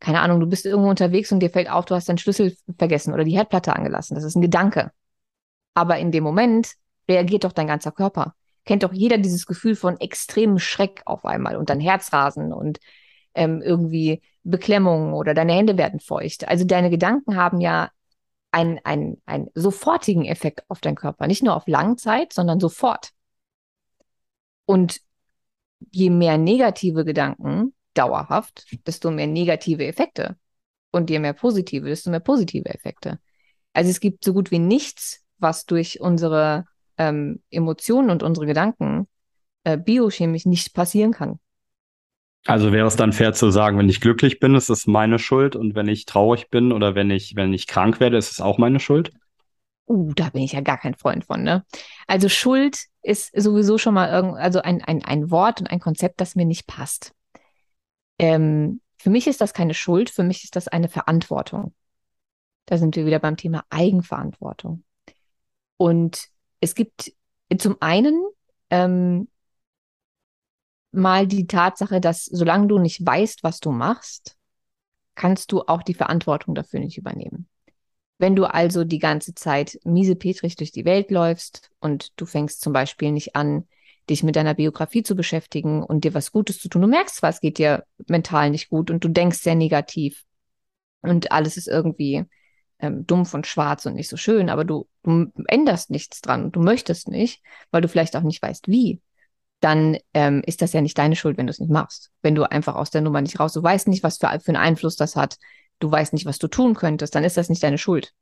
[0.00, 3.12] keine Ahnung, du bist irgendwo unterwegs und dir fällt auf, du hast deinen Schlüssel vergessen
[3.12, 4.14] oder die Herdplatte angelassen.
[4.14, 4.90] Das ist ein Gedanke.
[5.74, 6.72] Aber in dem Moment
[7.08, 8.34] reagiert doch dein ganzer Körper.
[8.64, 12.78] Kennt doch jeder dieses Gefühl von extremem Schreck auf einmal und dann Herzrasen und
[13.34, 16.48] ähm, irgendwie Beklemmung oder deine Hände werden feucht.
[16.48, 17.90] Also deine Gedanken haben ja
[18.52, 21.26] einen, einen, einen sofortigen Effekt auf deinen Körper.
[21.26, 23.10] Nicht nur auf Langzeit, sondern sofort.
[24.64, 25.00] Und
[25.90, 30.36] je mehr negative Gedanken dauerhaft, desto mehr negative Effekte.
[30.92, 33.20] Und je mehr positive, desto mehr positive Effekte.
[33.72, 36.64] Also es gibt so gut wie nichts, was durch unsere
[36.98, 39.06] ähm, Emotionen und unsere Gedanken
[39.64, 41.38] äh, biochemisch nicht passieren kann.
[42.46, 45.56] Also wäre es dann fair zu sagen, wenn ich glücklich bin, ist es meine Schuld
[45.56, 48.58] und wenn ich traurig bin oder wenn ich, wenn ich krank werde, ist es auch
[48.58, 49.12] meine Schuld?
[49.86, 51.64] Uh, da bin ich ja gar kein Freund von, ne?
[52.06, 56.20] Also Schuld ist sowieso schon mal irgend, also ein, ein, ein Wort und ein Konzept,
[56.20, 57.12] das mir nicht passt.
[58.20, 61.72] Ähm, für mich ist das keine Schuld, für mich ist das eine Verantwortung.
[62.66, 64.84] Da sind wir wieder beim Thema Eigenverantwortung.
[65.78, 66.28] Und
[66.60, 67.14] es gibt
[67.56, 68.22] zum einen
[68.68, 69.28] ähm,
[70.92, 74.36] mal die Tatsache, dass solange du nicht weißt, was du machst,
[75.14, 77.48] kannst du auch die Verantwortung dafür nicht übernehmen.
[78.18, 82.74] Wenn du also die ganze Zeit miesepetrig durch die Welt läufst und du fängst zum
[82.74, 83.66] Beispiel nicht an,
[84.10, 87.30] dich mit deiner Biografie zu beschäftigen und dir was Gutes zu tun, du merkst zwar,
[87.30, 90.24] es geht dir mental nicht gut und du denkst sehr negativ
[91.02, 92.24] und alles ist irgendwie
[92.80, 96.60] ähm, dumpf und schwarz und nicht so schön, aber du, du änderst nichts dran, du
[96.60, 99.00] möchtest nicht, weil du vielleicht auch nicht weißt, wie,
[99.60, 102.10] dann ähm, ist das ja nicht deine Schuld, wenn du es nicht machst.
[102.22, 104.56] Wenn du einfach aus der Nummer nicht raus, du weißt nicht, was für, für einen
[104.56, 105.36] Einfluss das hat,
[105.78, 108.12] du weißt nicht, was du tun könntest, dann ist das nicht deine Schuld.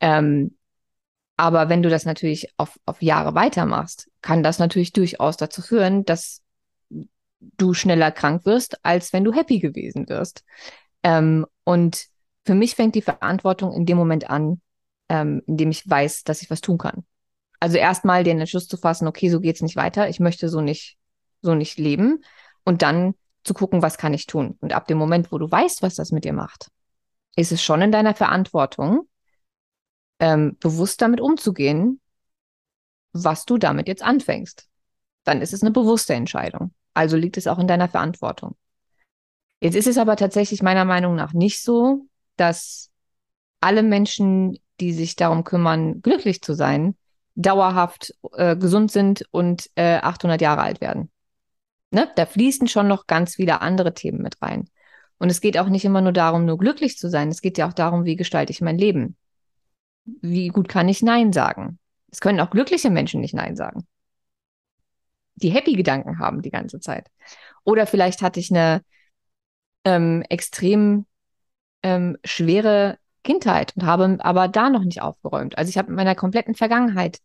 [0.00, 0.56] Ähm,
[1.40, 6.04] aber wenn du das natürlich auf, auf Jahre weitermachst, kann das natürlich durchaus dazu führen,
[6.04, 6.42] dass
[7.38, 10.44] du schneller krank wirst, als wenn du happy gewesen wirst.
[11.02, 12.08] Ähm, und
[12.44, 14.60] für mich fängt die Verantwortung in dem Moment an,
[15.08, 17.06] ähm, in dem ich weiß, dass ich was tun kann.
[17.58, 20.98] Also erstmal den Entschluss zu fassen, okay, so geht's nicht weiter, ich möchte so nicht,
[21.40, 22.22] so nicht leben.
[22.66, 23.14] Und dann
[23.44, 24.58] zu gucken, was kann ich tun.
[24.60, 26.68] Und ab dem Moment, wo du weißt, was das mit dir macht,
[27.34, 29.08] ist es schon in deiner Verantwortung,
[30.20, 32.00] ähm, bewusst damit umzugehen,
[33.12, 34.68] was du damit jetzt anfängst.
[35.24, 36.72] Dann ist es eine bewusste Entscheidung.
[36.94, 38.56] Also liegt es auch in deiner Verantwortung.
[39.60, 42.06] Jetzt ist es aber tatsächlich meiner Meinung nach nicht so,
[42.36, 42.90] dass
[43.60, 46.96] alle Menschen, die sich darum kümmern, glücklich zu sein,
[47.34, 51.10] dauerhaft äh, gesund sind und äh, 800 Jahre alt werden.
[51.90, 52.08] Ne?
[52.16, 54.68] Da fließen schon noch ganz viele andere Themen mit rein.
[55.18, 57.28] Und es geht auch nicht immer nur darum, nur glücklich zu sein.
[57.28, 59.16] Es geht ja auch darum, wie gestalte ich mein Leben?
[60.04, 61.78] Wie gut kann ich Nein sagen?
[62.10, 63.86] Es können auch glückliche Menschen nicht Nein sagen.
[65.36, 67.08] Die happy Gedanken haben die ganze Zeit.
[67.64, 68.82] Oder vielleicht hatte ich eine
[69.84, 71.06] ähm, extrem
[71.82, 75.58] ähm, schwere Kindheit und habe aber da noch nicht aufgeräumt.
[75.58, 77.18] Also ich habe mit meiner kompletten Vergangenheit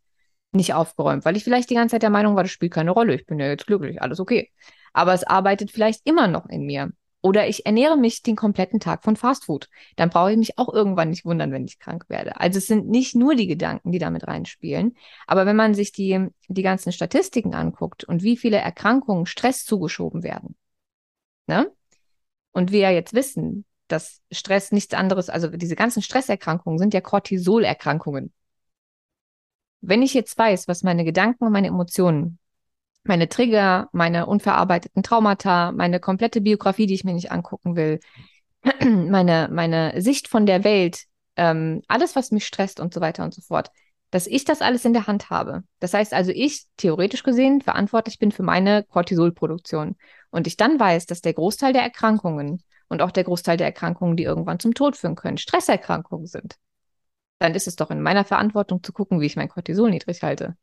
[0.51, 3.15] nicht aufgeräumt, weil ich vielleicht die ganze Zeit der Meinung war, das spielt keine Rolle,
[3.15, 4.51] ich bin ja jetzt glücklich, alles okay.
[4.93, 6.91] Aber es arbeitet vielleicht immer noch in mir.
[7.25, 9.67] Oder ich ernähre mich den kompletten Tag von Fastfood.
[9.95, 12.39] Dann brauche ich mich auch irgendwann nicht wundern, wenn ich krank werde.
[12.39, 14.95] Also es sind nicht nur die Gedanken, die damit reinspielen.
[15.25, 20.21] Aber wenn man sich die, die ganzen Statistiken anguckt und wie viele Erkrankungen Stress zugeschoben
[20.21, 20.55] werden,
[21.47, 21.71] ne?
[22.51, 27.01] Und wir ja jetzt wissen, dass Stress nichts anderes, also diese ganzen Stresserkrankungen sind ja
[27.01, 28.33] Cortisolerkrankungen.
[29.81, 32.37] Wenn ich jetzt weiß, was meine Gedanken und meine Emotionen,
[33.07, 37.99] meine Trigger, meine unverarbeiteten Traumata, meine komplette Biografie, die ich mir nicht angucken will,
[38.83, 41.03] meine, meine Sicht von der Welt,
[41.35, 43.71] ähm, alles, was mich stresst und so weiter und so fort,
[44.11, 45.63] dass ich das alles in der Hand habe.
[45.79, 49.95] Das heißt also, ich theoretisch gesehen verantwortlich bin für meine Cortisolproduktion.
[50.31, 54.15] Und ich dann weiß, dass der Großteil der Erkrankungen und auch der Großteil der Erkrankungen,
[54.15, 56.55] die irgendwann zum Tod führen können, Stresserkrankungen sind,
[57.39, 60.55] dann ist es doch in meiner Verantwortung zu gucken, wie ich mein Cortisol niedrig halte.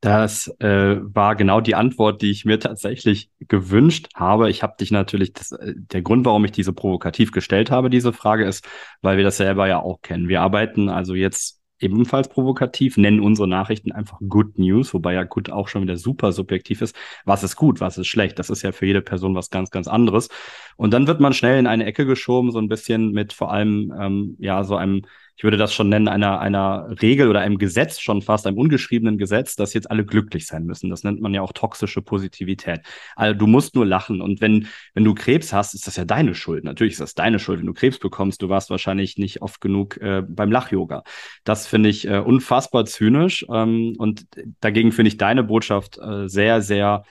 [0.00, 4.50] Das äh, war genau die Antwort, die ich mir tatsächlich gewünscht habe.
[4.50, 8.12] Ich habe dich natürlich, das, äh, der Grund, warum ich diese provokativ gestellt habe, diese
[8.12, 8.68] Frage ist,
[9.00, 10.28] weil wir das selber ja auch kennen.
[10.28, 15.50] Wir arbeiten also jetzt ebenfalls provokativ, nennen unsere Nachrichten einfach Good News, wobei ja gut
[15.50, 16.94] auch schon wieder super subjektiv ist.
[17.24, 18.38] Was ist gut, was ist schlecht?
[18.38, 20.28] Das ist ja für jede Person was ganz, ganz anderes.
[20.76, 23.92] Und dann wird man schnell in eine Ecke geschoben, so ein bisschen mit vor allem,
[23.98, 25.02] ähm, ja, so einem
[25.36, 29.18] ich würde das schon nennen, einer, einer Regel oder einem Gesetz schon fast, einem ungeschriebenen
[29.18, 30.90] Gesetz, dass jetzt alle glücklich sein müssen.
[30.90, 32.80] Das nennt man ja auch toxische Positivität.
[33.16, 34.20] Also du musst nur lachen.
[34.20, 36.64] Und wenn, wenn du Krebs hast, ist das ja deine Schuld.
[36.64, 37.58] Natürlich ist das deine Schuld.
[37.58, 41.02] Wenn du Krebs bekommst, du warst wahrscheinlich nicht oft genug äh, beim Lach-Yoga.
[41.42, 43.44] Das finde ich äh, unfassbar zynisch.
[43.50, 44.26] Ähm, und
[44.60, 47.04] dagegen finde ich deine Botschaft äh, sehr, sehr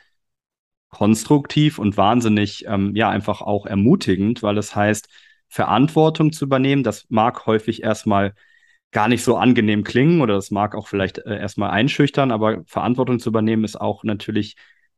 [0.89, 5.09] konstruktiv und wahnsinnig, ähm, ja, einfach auch ermutigend, weil es heißt,
[5.53, 6.81] Verantwortung zu übernehmen.
[6.83, 8.33] Das mag häufig erstmal
[8.91, 13.19] gar nicht so angenehm klingen oder das mag auch vielleicht äh, erstmal einschüchtern, aber Verantwortung
[13.19, 14.55] zu übernehmen ist auch natürlich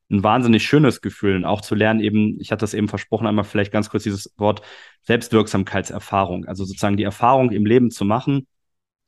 [0.09, 3.43] ein wahnsinnig schönes Gefühl und auch zu lernen eben, ich hatte das eben versprochen, einmal
[3.43, 4.61] vielleicht ganz kurz dieses Wort
[5.01, 8.47] Selbstwirksamkeitserfahrung, also sozusagen die Erfahrung im Leben zu machen,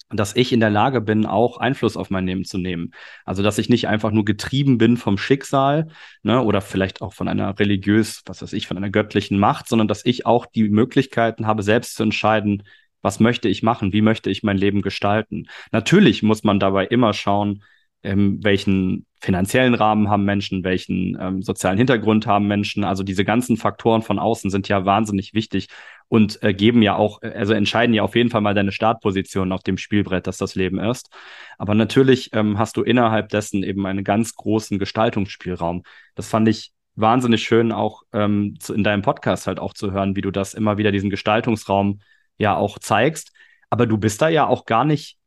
[0.09, 2.91] dass ich in der Lage bin, auch Einfluss auf mein Leben zu nehmen.
[3.25, 5.87] Also, dass ich nicht einfach nur getrieben bin vom Schicksal,
[6.23, 9.87] ne, oder vielleicht auch von einer religiös, was weiß ich, von einer göttlichen Macht, sondern
[9.87, 12.63] dass ich auch die Möglichkeiten habe, selbst zu entscheiden,
[13.01, 15.47] was möchte ich machen, wie möchte ich mein Leben gestalten.
[15.71, 17.63] Natürlich muss man dabei immer schauen,
[18.03, 22.83] ähm, welchen finanziellen Rahmen haben Menschen, welchen ähm, sozialen Hintergrund haben Menschen.
[22.83, 25.69] Also diese ganzen Faktoren von außen sind ja wahnsinnig wichtig
[26.07, 29.51] und äh, geben ja auch, äh, also entscheiden ja auf jeden Fall mal deine Startposition
[29.51, 31.09] auf dem Spielbrett, dass das Leben ist.
[31.57, 35.83] Aber natürlich ähm, hast du innerhalb dessen eben einen ganz großen Gestaltungsspielraum.
[36.15, 40.15] Das fand ich wahnsinnig schön, auch ähm, zu, in deinem Podcast halt auch zu hören,
[40.15, 41.99] wie du das immer wieder diesen Gestaltungsraum
[42.37, 43.31] ja auch zeigst.
[43.69, 45.17] Aber du bist da ja auch gar nicht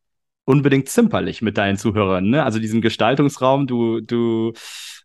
[0.45, 2.29] unbedingt zimperlich mit deinen Zuhörern.
[2.29, 2.45] Ne?
[2.45, 4.53] Also diesen Gestaltungsraum, du, du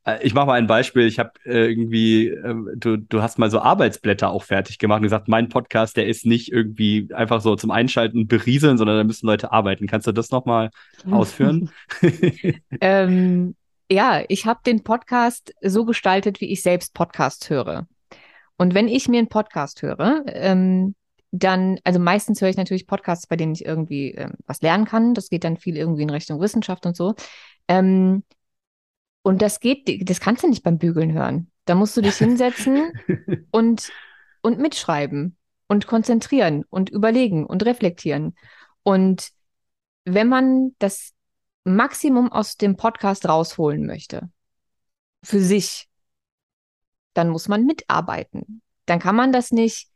[0.05, 1.05] Äh, ich mache mal ein Beispiel.
[1.07, 5.03] Ich habe äh, irgendwie, äh, du, du hast mal so Arbeitsblätter auch fertig gemacht und
[5.03, 9.27] gesagt, mein Podcast, der ist nicht irgendwie einfach so zum Einschalten berieseln, sondern da müssen
[9.27, 9.87] Leute arbeiten.
[9.87, 10.69] Kannst du das nochmal
[11.11, 11.71] ausführen?
[12.81, 13.55] ähm,
[13.91, 17.87] ja, ich habe den Podcast so gestaltet, wie ich selbst Podcast höre.
[18.57, 20.95] Und wenn ich mir einen Podcast höre, ähm,
[21.37, 25.13] dann, also meistens höre ich natürlich Podcasts, bei denen ich irgendwie ähm, was lernen kann.
[25.13, 27.13] Das geht dann viel irgendwie in Richtung Wissenschaft und so.
[27.67, 28.23] Ähm,
[29.21, 31.51] und das geht, das kannst du nicht beim Bügeln hören.
[31.65, 32.91] Da musst du dich hinsetzen
[33.51, 33.91] und,
[34.41, 35.35] und mitschreiben
[35.67, 38.35] und konzentrieren und überlegen und reflektieren.
[38.83, 39.29] Und
[40.05, 41.13] wenn man das
[41.65, 44.29] Maximum aus dem Podcast rausholen möchte,
[45.23, 45.89] für sich,
[47.13, 48.61] dann muss man mitarbeiten.
[48.85, 49.89] Dann kann man das nicht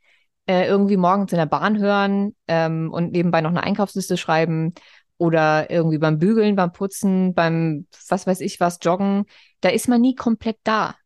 [0.50, 4.74] äh, irgendwie morgens in der Bahn hören ähm, und nebenbei noch eine Einkaufsliste schreiben
[5.16, 9.26] oder irgendwie beim Bügeln, beim Putzen, beim was weiß ich was, Joggen.
[9.60, 10.96] Da ist man nie komplett da.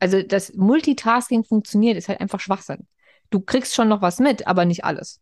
[0.00, 2.88] Also das Multitasking funktioniert, ist halt einfach Schwachsinn.
[3.30, 5.20] Du kriegst schon noch was mit, aber nicht alles.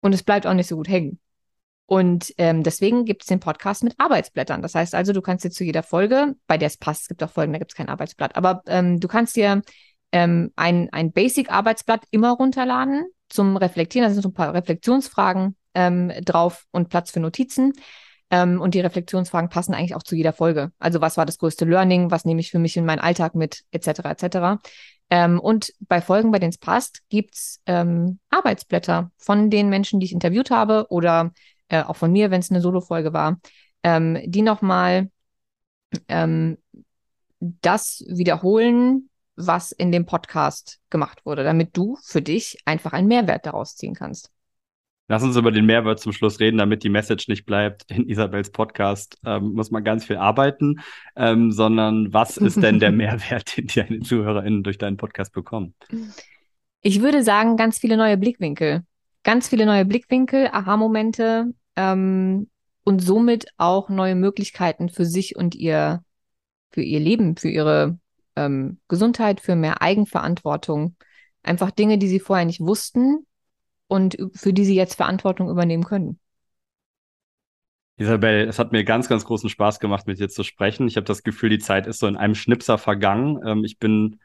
[0.00, 1.18] Und es bleibt auch nicht so gut hängen.
[1.86, 4.62] Und ähm, deswegen gibt es den Podcast mit Arbeitsblättern.
[4.62, 7.22] Das heißt also, du kannst dir zu jeder Folge, bei der es passt, es gibt
[7.24, 9.60] auch Folgen, da gibt es kein Arbeitsblatt, aber ähm, du kannst dir
[10.14, 14.08] ähm, ein, ein Basic-Arbeitsblatt immer runterladen zum Reflektieren.
[14.08, 17.72] Da sind so ein paar Reflexionsfragen ähm, drauf und Platz für Notizen.
[18.30, 20.70] Ähm, und die Reflexionsfragen passen eigentlich auch zu jeder Folge.
[20.78, 22.12] Also was war das größte Learning?
[22.12, 23.64] Was nehme ich für mich in meinen Alltag mit?
[23.72, 23.88] Etc.
[23.88, 24.62] etc.
[25.10, 30.06] Ähm, und bei Folgen, bei denen es passt, gibt's ähm, Arbeitsblätter von den Menschen, die
[30.06, 31.32] ich interviewt habe oder
[31.70, 33.40] äh, auch von mir, wenn es eine Solo-Folge war,
[33.82, 35.10] ähm, die nochmal
[36.06, 36.56] ähm,
[37.40, 43.46] das wiederholen, was in dem Podcast gemacht wurde, damit du für dich einfach einen Mehrwert
[43.46, 44.30] daraus ziehen kannst.
[45.06, 47.90] Lass uns über den Mehrwert zum Schluss reden, damit die Message nicht bleibt.
[47.90, 50.80] In Isabels Podcast ähm, muss man ganz viel arbeiten,
[51.14, 55.74] ähm, sondern was ist denn der Mehrwert, den deine ZuhörerInnen durch deinen Podcast bekommen?
[56.80, 58.82] Ich würde sagen, ganz viele neue Blickwinkel.
[59.24, 62.48] Ganz viele neue Blickwinkel, Aha-Momente ähm,
[62.84, 66.02] und somit auch neue Möglichkeiten für sich und ihr,
[66.70, 67.98] für ihr Leben, für ihre
[68.36, 70.96] ähm, Gesundheit, für mehr Eigenverantwortung.
[71.42, 73.26] Einfach Dinge, die sie vorher nicht wussten
[73.86, 76.18] und für die sie jetzt Verantwortung übernehmen können.
[77.96, 80.88] Isabel, es hat mir ganz, ganz großen Spaß gemacht, mit dir zu sprechen.
[80.88, 83.40] Ich habe das Gefühl, die Zeit ist so in einem Schnipser vergangen.
[83.46, 84.18] Ähm, ich bin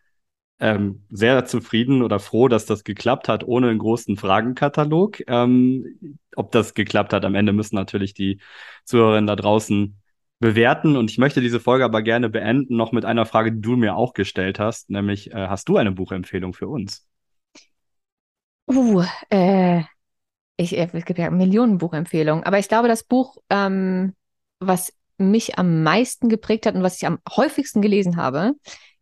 [0.60, 5.22] ähm, sehr zufrieden oder froh, dass das geklappt hat, ohne einen großen Fragenkatalog.
[5.28, 8.40] Ähm, ob das geklappt hat, am Ende müssen natürlich die
[8.86, 10.00] Zuhörerinnen da draußen
[10.40, 10.96] bewerten.
[10.98, 13.96] Und ich möchte diese Folge aber gerne beenden, noch mit einer Frage, die du mir
[13.96, 17.06] auch gestellt hast, nämlich, äh, hast du eine Buchempfehlung für uns?
[18.68, 19.84] Uh, äh,
[20.58, 24.16] ich, äh, es gibt ja Millionen Buchempfehlungen, aber ich glaube, das Buch, ähm,
[24.60, 28.54] was mich am meisten geprägt hat und was ich am häufigsten gelesen habe,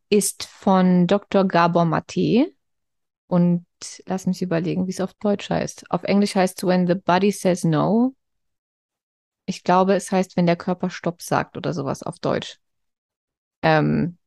[0.09, 1.45] ist von Dr.
[1.45, 2.51] Gabor Mate.
[3.27, 3.65] Und
[4.05, 5.91] lass mich überlegen, wie es auf Deutsch heißt.
[5.91, 8.15] Auf Englisch heißt es When the Body Says No.
[9.49, 12.57] Ich glaube, es heißt, wenn der Körper Stopp sagt oder sowas auf Deutsch.
[13.63, 14.17] Ähm,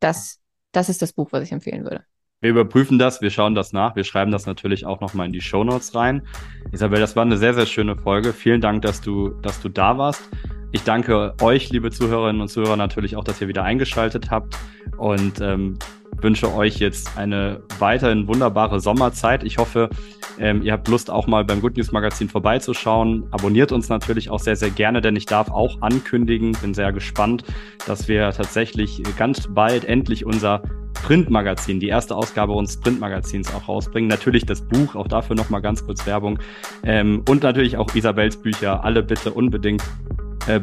[0.00, 0.40] das,
[0.72, 2.04] das ist das Buch, was ich empfehlen würde.
[2.40, 5.40] Wir überprüfen das, wir schauen das nach, wir schreiben das natürlich auch nochmal in die
[5.42, 6.26] Show Notes rein.
[6.72, 8.32] Isabel, das war eine sehr, sehr schöne Folge.
[8.32, 10.22] Vielen Dank, dass du, dass du da warst.
[10.72, 14.56] Ich danke euch, liebe Zuhörerinnen und Zuhörer, natürlich auch, dass ihr wieder eingeschaltet habt
[14.96, 15.78] und ähm,
[16.20, 19.44] wünsche euch jetzt eine weiterhin wunderbare Sommerzeit.
[19.44, 19.90] Ich hoffe,
[20.38, 23.24] ähm, ihr habt Lust, auch mal beim Good News Magazin vorbeizuschauen.
[23.30, 27.44] Abonniert uns natürlich auch sehr, sehr gerne, denn ich darf auch ankündigen, bin sehr gespannt,
[27.86, 30.62] dass wir tatsächlich ganz bald endlich unser
[31.04, 34.08] Printmagazin, die erste Ausgabe unseres Printmagazins auch rausbringen.
[34.08, 36.38] Natürlich das Buch, auch dafür nochmal ganz kurz Werbung.
[36.82, 39.82] Ähm, und natürlich auch Isabels Bücher, alle bitte unbedingt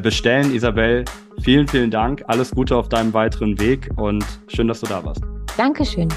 [0.02, 0.54] bestellen.
[0.54, 1.04] Isabel,
[1.42, 2.22] vielen, vielen Dank.
[2.26, 5.22] Alles Gute auf deinem weiteren Weg und schön, dass du da warst.
[5.56, 6.08] Dankeschön.